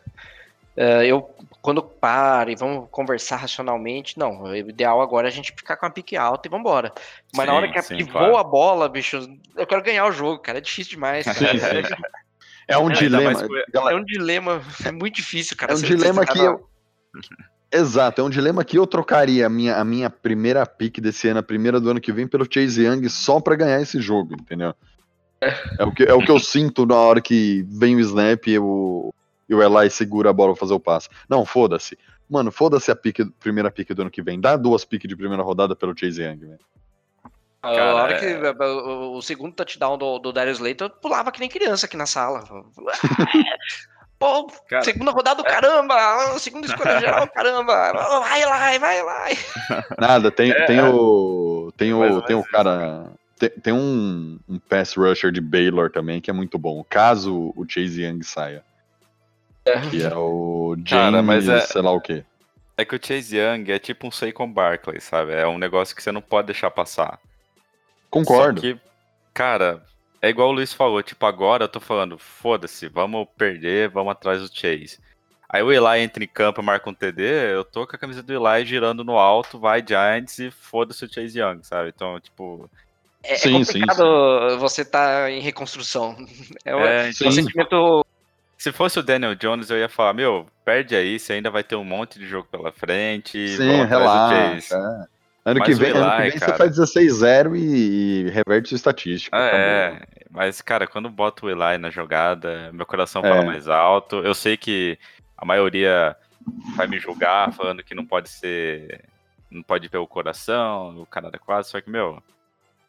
[0.78, 1.30] É, eu,
[1.61, 4.43] quando paro e vamos conversar racionalmente, não.
[4.43, 6.91] O ideal agora é a gente ficar com a pique alta e vambora.
[7.36, 8.28] Mas na Sim, hora que, a- sim, que claro.
[8.32, 9.17] voa a bola, bicho,
[9.55, 10.57] eu quero ganhar o jogo, cara.
[10.57, 11.26] É difícil demais.
[11.26, 11.38] Cara.
[11.38, 11.93] Sim, sim.
[12.67, 13.32] É um Ainda dilema.
[13.73, 15.73] É um dilema, é muito difícil, cara.
[15.73, 16.69] É um dilema que na- eu.
[17.71, 21.39] Exato, é um dilema que eu trocaria a minha, a minha primeira pick desse ano,
[21.39, 24.73] a primeira do ano que vem, pelo Chase Young só pra ganhar esse jogo, entendeu?
[25.78, 28.57] É o que, é o que eu sinto na hora que vem o snap e
[28.57, 29.13] o,
[29.47, 31.09] e o Eli segura a bola pra fazer o passe.
[31.29, 31.97] Não, foda-se.
[32.29, 34.39] Mano, foda-se a pique, primeira pique do ano que vem.
[34.41, 36.59] Dá duas piques de primeira rodada pelo Chase Young, velho.
[37.61, 41.31] A Cara, hora é- que o, o segundo touchdown do, do Darius Layton, eu pulava
[41.31, 42.43] que nem criança aqui na sala.
[44.17, 46.39] Pô, Cara, segunda rodada, caramba!
[46.39, 47.91] Segunda escolha geral, caramba!
[48.21, 49.25] Vai lá, vai lá!
[49.99, 50.83] Nada, tem, É, tem é.
[50.89, 51.71] o.
[51.75, 53.11] Tem o, tem o cara.
[53.37, 56.83] Tem, tem um, um pass rusher de Baylor também que é muito bom.
[56.89, 58.63] Caso o Chase Young saia.
[59.89, 62.24] Que é o James, Cara, mas é- sei lá o quê.
[62.78, 65.32] É que o Chase Young é tipo um Saquon Barkley, sabe?
[65.34, 67.20] É um negócio que você não pode deixar passar.
[68.09, 68.61] Concordo.
[68.61, 68.80] Só que,
[69.34, 69.82] cara,
[70.22, 74.41] é igual o Luiz falou, tipo, agora eu tô falando, foda-se, vamos perder, vamos atrás
[74.41, 74.99] do Chase.
[75.47, 78.22] Aí o Eli entra em campo e marca um TD, eu tô com a camisa
[78.22, 81.89] do Eli girando no alto, vai Giants e foda-se o Chase Young, sabe?
[81.95, 82.70] Então, tipo,
[83.24, 86.16] É, é Sim, sim, complicado você tá em reconstrução.
[86.66, 87.32] É, um- É, é um sim.
[87.32, 88.05] sentimento.
[88.66, 91.76] Se fosse o Daniel Jones, eu ia falar, meu, perde aí, você ainda vai ter
[91.76, 94.76] um monte de jogo pela frente, Sim, relaxa.
[94.76, 95.16] é.
[95.51, 97.59] Ano que vem, ano que Eli, vem você cara- faz 16-0 e,
[98.26, 99.38] e reverte sua estatística.
[99.38, 99.61] Ah, acabou.
[99.68, 100.01] é,
[100.32, 103.30] mas, cara, quando boto o Eli na jogada, meu coração É.
[103.30, 104.16] fala mais alto.
[104.26, 104.97] Eu sei que
[105.38, 106.16] a maioria
[106.76, 109.01] vai me julgar falando que não pode ser.
[109.51, 112.18] Não pode ver o coração, o cara da quase, só que, meu,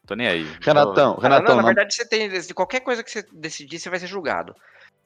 [0.07, 0.47] tô nem aí.
[0.63, 2.27] Renatão, Não, Renatão, na não- verdade, você tem.
[2.31, 4.57] de Qualquer coisa que você decidir, você vai ser julgado.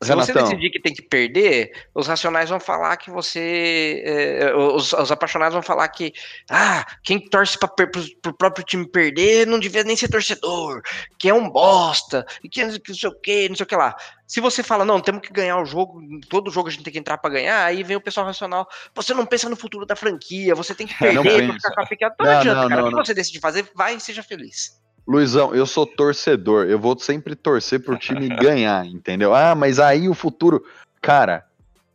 [0.03, 4.03] Se você decidir que tem que perder, os racionais vão falar que você.
[4.05, 6.13] é, os, os apaixonados vão falar que.
[6.51, 10.81] Ah, quem torce para o próprio time perder não devia nem ser torcedor,
[11.19, 13.95] que é um bosta, e que não sei o que, não sei o que lá.
[14.27, 16.99] Se você fala, não, temos que ganhar o jogo, todo jogo a gente tem que
[16.99, 18.67] entrar para ganhar, aí vem o pessoal racional.
[18.95, 21.69] Você não pensa no futuro da franquia, você tem que Não perder pra pensa.
[21.69, 22.05] ficar com a pique.
[22.05, 22.81] Não, Não, adianta, não, cara.
[22.83, 24.81] não, o que você decide fazer, vai e seja feliz.
[25.07, 26.67] Luizão, eu sou torcedor.
[26.67, 29.35] Eu vou sempre torcer pro time ganhar, entendeu?
[29.35, 30.65] Ah, mas aí o futuro.
[31.01, 31.45] Cara,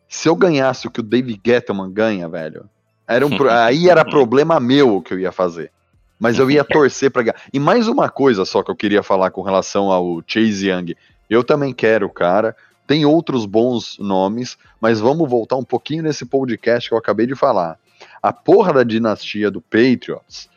[0.08, 2.70] se eu ganhasse o que o David Gettleman ganha, velho,
[3.08, 5.72] era um pro- aí era problema meu o que eu ia fazer.
[6.20, 7.42] Mas eu ia torcer pra ganhar.
[7.54, 10.96] E mais uma coisa só que eu queria falar com relação ao Chase Young.
[11.30, 12.56] Eu também quero o cara.
[12.88, 17.34] Tem outros bons nomes, mas vamos voltar um pouquinho nesse podcast que eu acabei de
[17.34, 17.80] falar.
[18.22, 20.48] A porra da dinastia do Patriots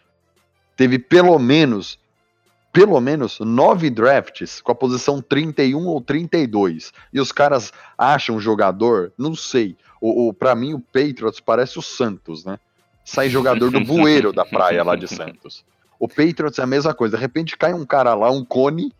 [0.76, 1.99] teve pelo menos
[2.73, 6.93] pelo menos nove drafts com a posição 31 ou 32.
[7.12, 9.77] E os caras acham jogador, não sei.
[10.01, 12.59] O, o, para mim, o Patriots parece o Santos, né?
[13.05, 15.64] Sai jogador do bueiro da praia lá de Santos.
[15.99, 17.16] O Patriots é a mesma coisa.
[17.16, 18.93] De repente cai um cara lá, um Cone,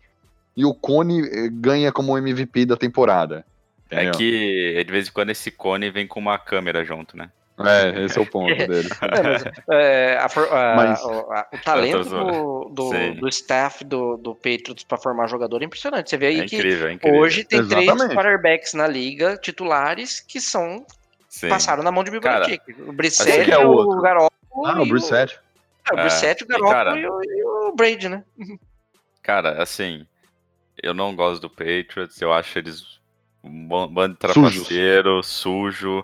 [0.57, 3.45] e o Cone eh, ganha como MVP da temporada.
[3.89, 4.13] É Entendeu?
[4.13, 7.31] que de vez em quando esse cone vem com uma câmera junto, né?
[7.67, 8.89] É, esse é o ponto dele.
[9.01, 14.17] É, mas, é, a a- Mas- o, a- o talento do, do, do staff do,
[14.17, 16.09] do Patriots para formar jogador é impressionante.
[16.09, 17.19] Você vê aí É que incrível, é incrível.
[17.19, 18.15] hoje tem três Exatamente.
[18.15, 20.85] quarterbacks na liga titulares que são
[21.27, 21.49] Sim.
[21.49, 22.63] passaram na mão de Belichick.
[22.81, 24.01] O esse Brissett, que é o outro.
[24.01, 25.39] Garoppolo Ah, o e Brissett.
[25.91, 28.23] é, o É, Brissett, o Garoppolo e, o, e o Brady, né?
[29.21, 30.07] Cara, assim,
[30.81, 32.99] eu não gosto do Patriots, eu acho eles
[33.43, 36.03] um ban- bando trapaceiro, sujo,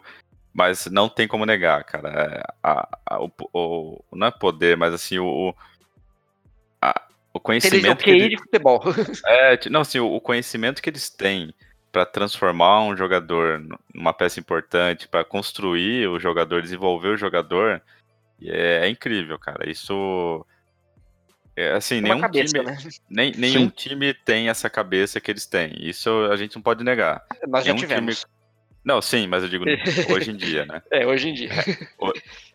[0.56, 2.10] mas não tem como negar, cara.
[2.10, 5.56] É, a- a- o, o- não é poder, mas assim, o, o,
[6.82, 7.02] a-
[7.34, 8.82] o conhecimento que eles, de futebol.
[9.28, 11.54] é, não, assim, o, o conhecimento que eles têm
[11.92, 13.62] para transformar um jogador
[13.94, 17.82] numa peça importante, para construir o jogador, desenvolver o jogador,
[18.42, 19.70] é, é incrível, cara.
[19.70, 20.46] Isso
[21.54, 22.78] é assim, É uma nenhum cabeça, time, né?
[23.10, 25.74] nem, nenhum time tem essa cabeça que eles têm.
[25.80, 27.26] Isso a gente não pode negar.
[27.46, 28.26] Nós já nenhum tivemos.
[28.86, 29.66] Não, sim, mas eu digo
[30.14, 30.80] hoje em dia, né?
[30.92, 31.50] É, hoje em dia.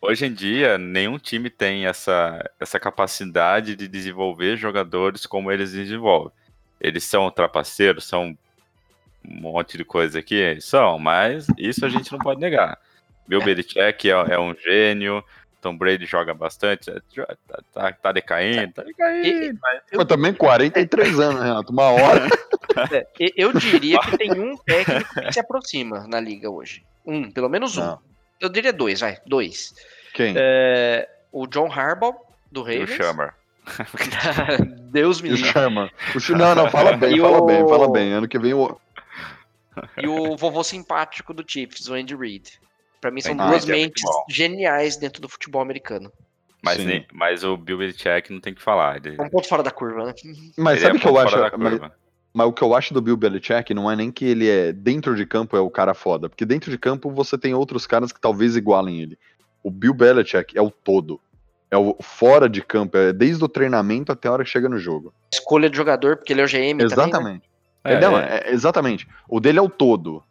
[0.00, 6.32] Hoje em dia, nenhum time tem essa, essa capacidade de desenvolver jogadores como eles desenvolvem.
[6.80, 8.38] Eles são trapaceiros, são
[9.28, 12.78] um monte de coisa aqui, são, mas isso a gente não pode negar.
[13.26, 15.24] Bill Belichick é, é um gênio,
[15.60, 16.94] Tom Brady joga bastante, é,
[17.46, 19.58] tá, tá, tá decaindo, tá decaindo.
[19.60, 21.72] mas- Mas também 43 anos, Renato.
[21.72, 22.28] Uma hora.
[22.92, 23.04] É,
[23.36, 26.84] eu diria que tem um técnico que se aproxima na liga hoje.
[27.04, 27.80] Um, pelo menos um.
[27.84, 27.98] Não.
[28.40, 29.74] Eu diria dois, vai, dois.
[30.14, 30.34] Quem?
[30.36, 32.14] É, o John Harbaugh,
[32.50, 32.90] do E o Ravens.
[32.96, 33.34] Shammer.
[34.92, 35.50] Deus me livre.
[35.50, 38.12] O Não, não, fala bem, E fala o- bem, fala bem.
[38.12, 38.78] Ano que vem o.
[40.00, 42.52] E o vovô simpático do Chiefs, o Andy Reid.
[43.00, 44.24] Pra mim são Andy duas é mentes bom.
[44.28, 46.12] geniais dentro do futebol americano.
[46.62, 48.98] Mas, nem- mas o Bill Belichick não tem que falar.
[48.98, 50.14] Ele, É um ponto fora da curva, né?
[50.58, 51.58] Mas ele sabe é o que eu acho?
[51.58, 51.80] Mas,
[52.34, 55.16] mas o que eu acho do Bill Belichick não é nem que ele é dentro
[55.16, 58.20] de campo é o cara foda, porque dentro de campo você tem outros caras que
[58.20, 59.18] talvez igualem ele.
[59.62, 61.18] O Bill Belichick é o todo.
[61.70, 64.78] É o fora de campo, é desde o treinamento até a hora que chega no
[64.78, 65.14] jogo.
[65.32, 66.76] Escolha de jogador, porque ele é o GM também.
[66.78, 66.84] né?
[66.84, 67.50] Exatamente.
[67.84, 68.40] É, É, não, é.
[68.44, 69.08] é- exatamente.
[69.28, 70.22] O dele é o todo.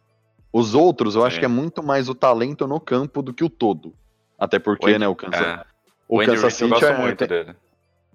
[0.52, 3.48] Os outros, eu acho que é muito mais o talento no campo do que o
[3.50, 3.94] todo.
[4.38, 5.64] Até porque, O- né, o Kansas, É.
[6.08, 7.54] o O Kansas City gosto é, muito dele.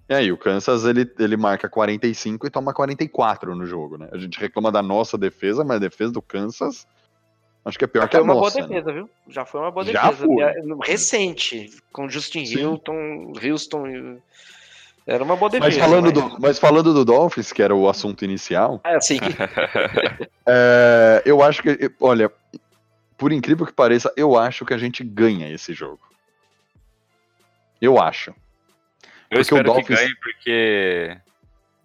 [0.10, 4.10] É, e o Kansas ele, ele marca 45 e toma 44 no jogo, né?
[4.12, 6.86] A gente reclama da nossa defesa, mas a defesa do Kansas
[7.64, 8.58] acho que é pior Já que a foi uma nossa.
[8.60, 8.76] boa né?
[8.76, 9.10] defesa, viu?
[9.28, 10.26] Já foi uma boa Já defesa.
[10.28, 10.78] foi.
[10.86, 12.60] Recente, com Justin Sim.
[12.60, 14.18] Hilton, Houston.
[15.08, 15.80] Era uma boa Mas defesa.
[15.80, 19.20] falando, mas- do, mas falando do Dolphins, que era o assunto inicial, É, assim,
[20.46, 22.32] é, eu acho que, olha,
[23.18, 26.00] por incrível que pareça, eu acho que a gente ganha esse jogo.
[27.82, 28.32] Eu acho.
[28.32, 28.36] Eu
[29.30, 31.18] Porque o espero Dolphins- que ganhe, porque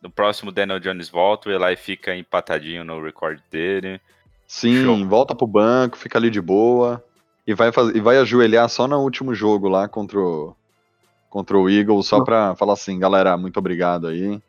[0.02, 4.00] no próximo Daniel Jones volta, o Eli fica empatadinho no recorde dele.
[4.46, 5.06] Sim, Show.
[5.06, 7.04] volta pro banco, fica ali de boa.
[7.46, 10.54] E vai, faz- e vai ajoelhar só no último jogo lá contra o,
[11.30, 14.42] contra o Eagles, só pra falar assim, galera, muito obrigado aí.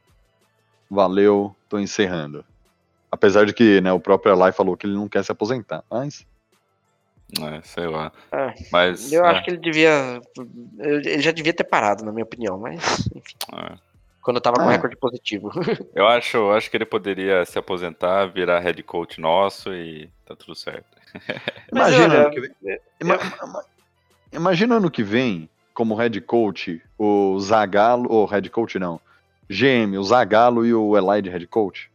[0.90, 2.44] Valeu, tô encerrando.
[3.10, 5.84] Apesar de que né, o próprio Eli falou que ele não quer se aposentar.
[5.90, 6.26] Mas.
[7.40, 8.12] É, sei lá.
[8.32, 9.12] É, Mas.
[9.14, 10.20] eu é, acho que ele devia.
[10.80, 12.82] Ele já devia ter parado, na minha opinião, mas
[13.16, 13.36] enfim.
[13.54, 13.78] é.
[14.22, 14.72] Quando eu tava com Ah.
[14.72, 15.50] recorde positivo.
[15.96, 20.36] Eu acho, eu acho que ele poderia se aposentar, virar head coach nosso e tá
[20.36, 20.86] tudo certo.
[21.72, 22.52] Imagina, ano que vem,
[23.02, 23.66] ima- ima-
[24.32, 28.07] imagina ano que vem, como head coach, o Zagalo.
[28.11, 28.99] Ou head coach não.
[29.49, 31.89] GM, o Zagalo e o Eli de head coach.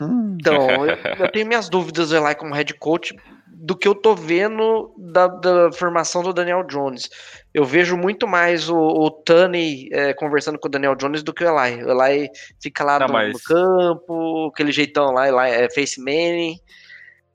[0.00, 3.14] Hum, Então, eu, eu tenho minhas dúvidas do Eli como head coach
[3.46, 7.10] do que eu tô vendo da, da formação do Daniel Jones.
[7.52, 11.44] Eu vejo muito mais o, o Tunney é, conversando com o Daniel Jones do que
[11.44, 11.82] o Eli.
[11.84, 12.30] O Eli
[12.62, 16.58] fica lá Não, no, mas- no campo, aquele jeitão lá, Eli, é, face Manning,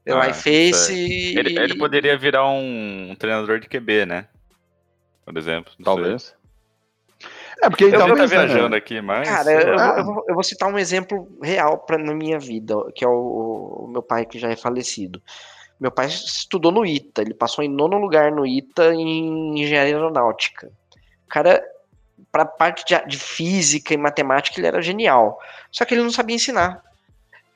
[0.05, 1.35] Eli Ah, face.
[1.37, 4.25] Ele, e- ele poderia virar um, um treinador de QB, né?
[5.25, 5.71] Por exemplo.
[5.79, 5.85] não sei.
[5.85, 6.35] talvez.
[7.63, 8.19] É, porque Eu talvez.
[8.31, 9.27] estar né, viajando aqui, mas.
[9.27, 12.75] Cara, eu, eu- eu vou, eu vou citar um exemplo real pra, na minha vida,
[12.93, 15.21] que é o, o meu pai que já é falecido.
[15.79, 20.67] Meu pai estudou no ITA, ele passou em nono lugar no ITA em engenharia aeronáutica.
[21.25, 21.61] O cara,
[22.31, 25.39] pra parte de, de física e matemática, ele era genial.
[25.71, 26.81] Só que ele não sabia ensinar.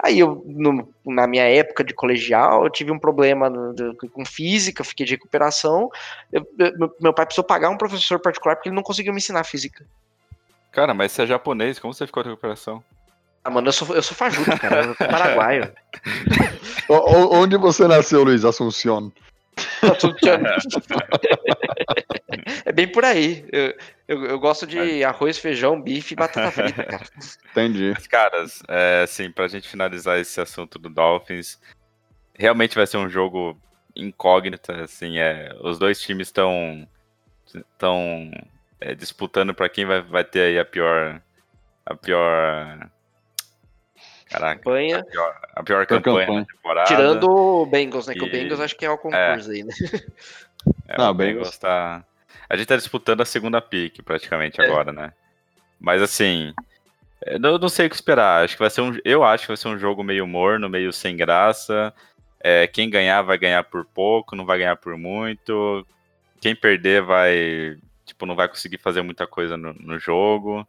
[0.02, 3.52] Aí eu, no- na minha época de colegial, eu tive um problema
[4.14, 5.90] com física, fiquei de recuperação.
[6.32, 9.44] Eu- eu- meu, pai precisou pagar um professor particular porque ele não conseguiu me ensinar
[9.44, 9.86] física.
[10.72, 12.82] Cara, mas você é japonês, como você ficou de recuperação?
[13.44, 14.86] Ah, mano, eu sou, eu sou fajuto, cara.
[14.86, 15.72] Eu sou paraguaio.
[17.32, 18.46] Onde você nasceu, Luiz?
[18.46, 19.12] Assunción.
[20.00, 20.42] Sou tchan.
[22.66, 23.46] é bem por aí.
[23.52, 23.76] Eu,
[24.08, 27.04] eu, eu gosto de arroz, feijão, bife e batata frita, cara.
[27.52, 27.92] Entendi.
[27.96, 31.60] Mas, caras, é, assim, pra gente finalizar esse assunto do Dolphins,
[32.34, 33.60] realmente vai ser um jogo
[33.96, 36.88] incógnita, assim, é, os dois times estão
[37.54, 38.32] estão
[38.80, 41.22] é, disputando pra quem vai, vai ter aí a pior
[41.86, 42.90] a pior
[44.30, 45.00] caraca, Campanha.
[45.00, 46.42] a pior, a pior campanha, campanha.
[46.42, 46.88] da temporada.
[46.88, 48.14] Tirando o Bengals, né?
[48.14, 49.74] Que o Bengals acho que é o concurso aí, né?
[50.88, 51.58] É, Não, o Bengals Bengals.
[51.58, 52.04] tá.
[52.50, 54.66] A gente tá disputando a segunda pick praticamente É.
[54.66, 55.14] agora, né?
[55.80, 56.54] Mas assim,
[57.26, 58.44] eu não, não sei o que esperar.
[58.44, 58.98] Acho que vai ser um.
[59.06, 61.94] Eu acho que vai ser um jogo meio morno, meio sem graça.
[62.42, 65.86] É, quem ganhar vai ganhar por pouco, não vai ganhar por muito.
[66.42, 67.78] Quem perder vai.
[68.06, 70.68] Tipo, não vai conseguir fazer muita coisa no, no jogo.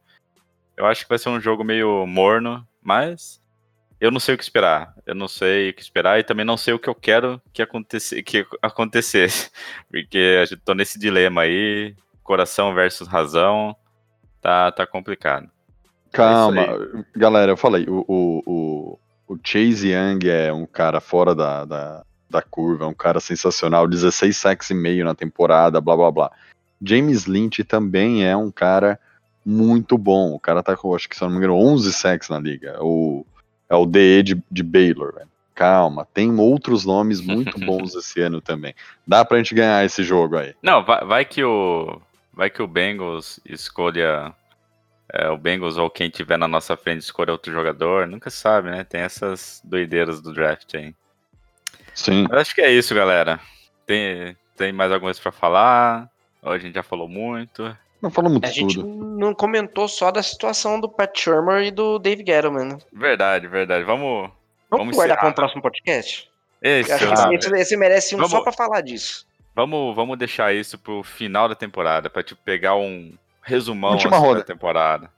[0.76, 3.39] Eu acho que vai ser um jogo meio morno, mas
[4.00, 4.94] eu não sei o que esperar.
[5.04, 7.60] Eu não sei o que esperar e também não sei o que eu quero que,
[7.60, 9.50] acontecer, que acontecesse.
[9.90, 13.76] Porque a gente tô nesse dilema aí, coração versus razão,
[14.40, 15.50] tá, tá complicado.
[16.12, 18.98] Calma, É galera, eu falei, o, o, o,
[19.34, 23.86] o Chase Young é um cara fora da, da, da curva, é um cara sensacional,
[23.86, 26.32] 16 sacks e meio na temporada, blá blá blá.
[26.82, 28.98] James Lynch também é um cara
[29.44, 32.28] muito bom, o cara tá com, acho que se eu não me engano, 11 sacks
[32.28, 33.24] na liga, o,
[33.70, 35.30] é o DE de, de Baylor, velho.
[35.54, 38.74] Calma, tem outros nomes muito bons esse ano também.
[39.06, 40.54] Dá pra gente ganhar esse jogo aí.
[40.62, 42.00] Não, vai, vai que o
[42.32, 44.34] vai que o Bengals escolha
[45.12, 48.84] é, o Bengals ou quem tiver na nossa frente escolha outro jogador, nunca sabe, né?
[48.84, 50.94] Tem essas doideiras do draft aí.
[51.94, 52.26] Sim.
[52.28, 53.40] Mas acho que é isso, galera.
[53.86, 56.08] Tem, tem mais alguma coisa pra falar?
[56.42, 57.76] Ou a gente já falou muito?
[58.02, 58.88] Não falamos A de gente tudo.
[59.18, 62.64] não comentou só da situação do Pat Shermer e do Dave Gettleman.
[62.64, 62.78] né?
[62.92, 63.84] Verdade, verdade.
[63.84, 64.30] Vamos.
[64.70, 66.30] Vamos, Vamos guardar para um próximo podcast?
[66.62, 69.26] Esse, Eu acho que ah, esse, esse merece um Vamos- só pra falar disso.
[69.54, 74.24] vamos, vamos deixar isso pro final da temporada, pra tipo, pegar um resumão Última assim,
[74.26, 74.38] roda.
[74.40, 75.10] da temporada.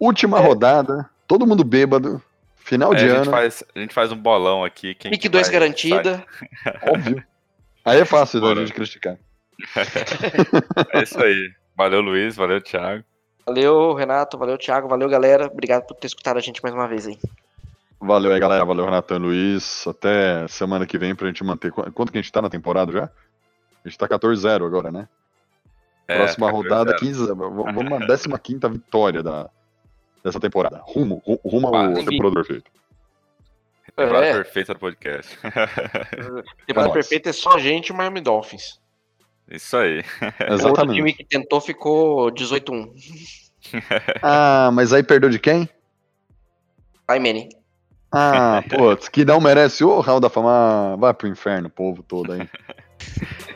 [0.00, 2.22] Última rodada, todo mundo bêbado,
[2.56, 4.94] final É, de a, gente ano, faz, a gente faz um bolão aqui.
[4.94, 6.24] Quem Pick que 2 vai- garantida.
[6.88, 7.22] óbvio.
[7.84, 8.60] Aí é fácil da Bora.
[8.60, 9.16] gente criticar.
[10.94, 11.50] É isso aí.
[11.76, 12.36] Valeu, Luiz.
[12.36, 13.04] Valeu, Thiago.
[13.46, 14.38] Valeu, Renato.
[14.38, 14.88] Valeu, Thiago.
[14.88, 15.46] Valeu, galera.
[15.46, 17.18] Obrigado por ter escutado a gente mais uma vez aí.
[18.00, 18.64] Valeu aí, galera.
[18.64, 19.86] Valeu, Renatan Luiz.
[19.86, 21.72] Até semana que vem pra gente manter.
[21.72, 23.04] Qu- Quanto que a gente tá na temporada já?
[23.84, 25.08] A gente tá 14-0 agora, né?
[26.06, 27.00] É, Próxima 14 rodada, zero.
[27.00, 27.26] 15.
[27.26, 27.84] v- Vamos
[28.28, 29.48] na 15 vitória da,
[30.22, 30.80] dessa temporada.
[30.84, 32.04] Rumo, ru- rumo ao Quase.
[32.04, 32.70] temporada perfeita.
[33.96, 34.32] Temporada É.
[34.34, 35.38] perfeita do podcast.
[36.66, 36.92] Temporada nóis.
[36.92, 38.80] perfeita é só a gente e o Miami Dolphins.
[39.50, 39.98] Isso aí.
[40.00, 41.12] O outro time Exatamente.
[41.14, 42.90] que tentou ficou 18-1.
[44.22, 45.68] Ah, mas aí perdeu de quem?
[47.08, 47.48] Vai, Manny.
[48.12, 50.96] Ah, putz, que não merece o Raul da Fama.
[50.98, 52.48] Vai pro inferno, o povo todo aí.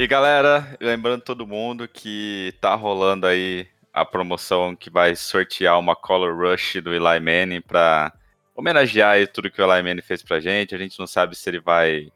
[0.00, 5.96] E galera, lembrando todo mundo que tá rolando aí a promoção que vai sortear uma
[5.96, 8.12] Color Rush do Eli Manning para
[8.54, 10.72] homenagear tudo que o Eli Manning fez pra gente.
[10.72, 12.12] A gente não sabe se ele vai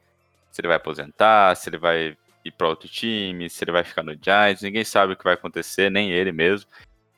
[0.49, 2.15] se ele vai aposentar, se ele vai
[2.45, 4.61] ir para outro time, se ele vai ficar no Giants.
[4.61, 6.69] Ninguém sabe o que vai acontecer, nem ele mesmo.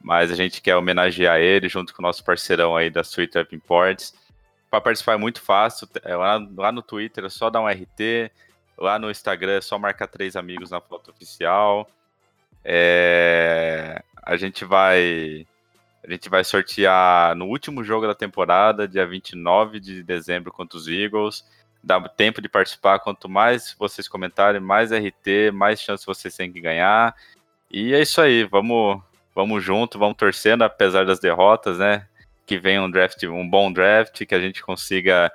[0.02, 3.56] Mas a gente quer homenagear ele junto com o nosso parceirão aí da Sweet Up
[3.56, 4.16] Imports.
[4.72, 8.32] Para participar é muito fácil, é lá no Twitter é só dar um RT,
[8.78, 11.88] Lá no Instagram é só marcar três amigos na foto oficial.
[12.64, 15.46] É, A gente vai.
[16.04, 20.88] A gente vai sortear no último jogo da temporada, dia 29 de dezembro, contra os
[20.88, 21.44] Eagles.
[21.84, 23.00] Dá tempo de participar.
[23.00, 27.16] Quanto mais vocês comentarem, mais RT, mais chance vocês têm que ganhar.
[27.72, 28.44] E é isso aí.
[28.44, 29.02] Vamos,
[29.34, 32.08] vamos junto, vamos torcendo, apesar das derrotas, né?
[32.46, 35.32] Que venha um draft, um bom draft, que a gente consiga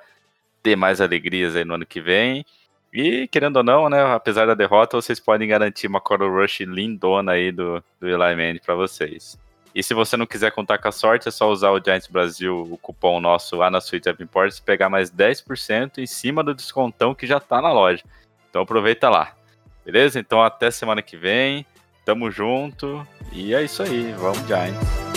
[0.63, 2.45] ter mais alegrias aí no ano que vem.
[2.93, 7.33] E, querendo ou não, né, apesar da derrota, vocês podem garantir uma Coral Rush lindona
[7.33, 9.39] aí do, do Eli Manning para vocês.
[9.73, 12.67] E se você não quiser contar com a sorte, é só usar o Giants Brasil,
[12.69, 17.15] o cupom nosso lá na Suite Up Imports, pegar mais 10% em cima do descontão
[17.15, 18.03] que já tá na loja.
[18.49, 19.33] Então aproveita lá.
[19.85, 20.19] Beleza?
[20.19, 21.65] Então até semana que vem.
[22.03, 23.07] Tamo junto.
[23.31, 24.13] E é isso aí.
[24.17, 25.10] Vamos, Giants.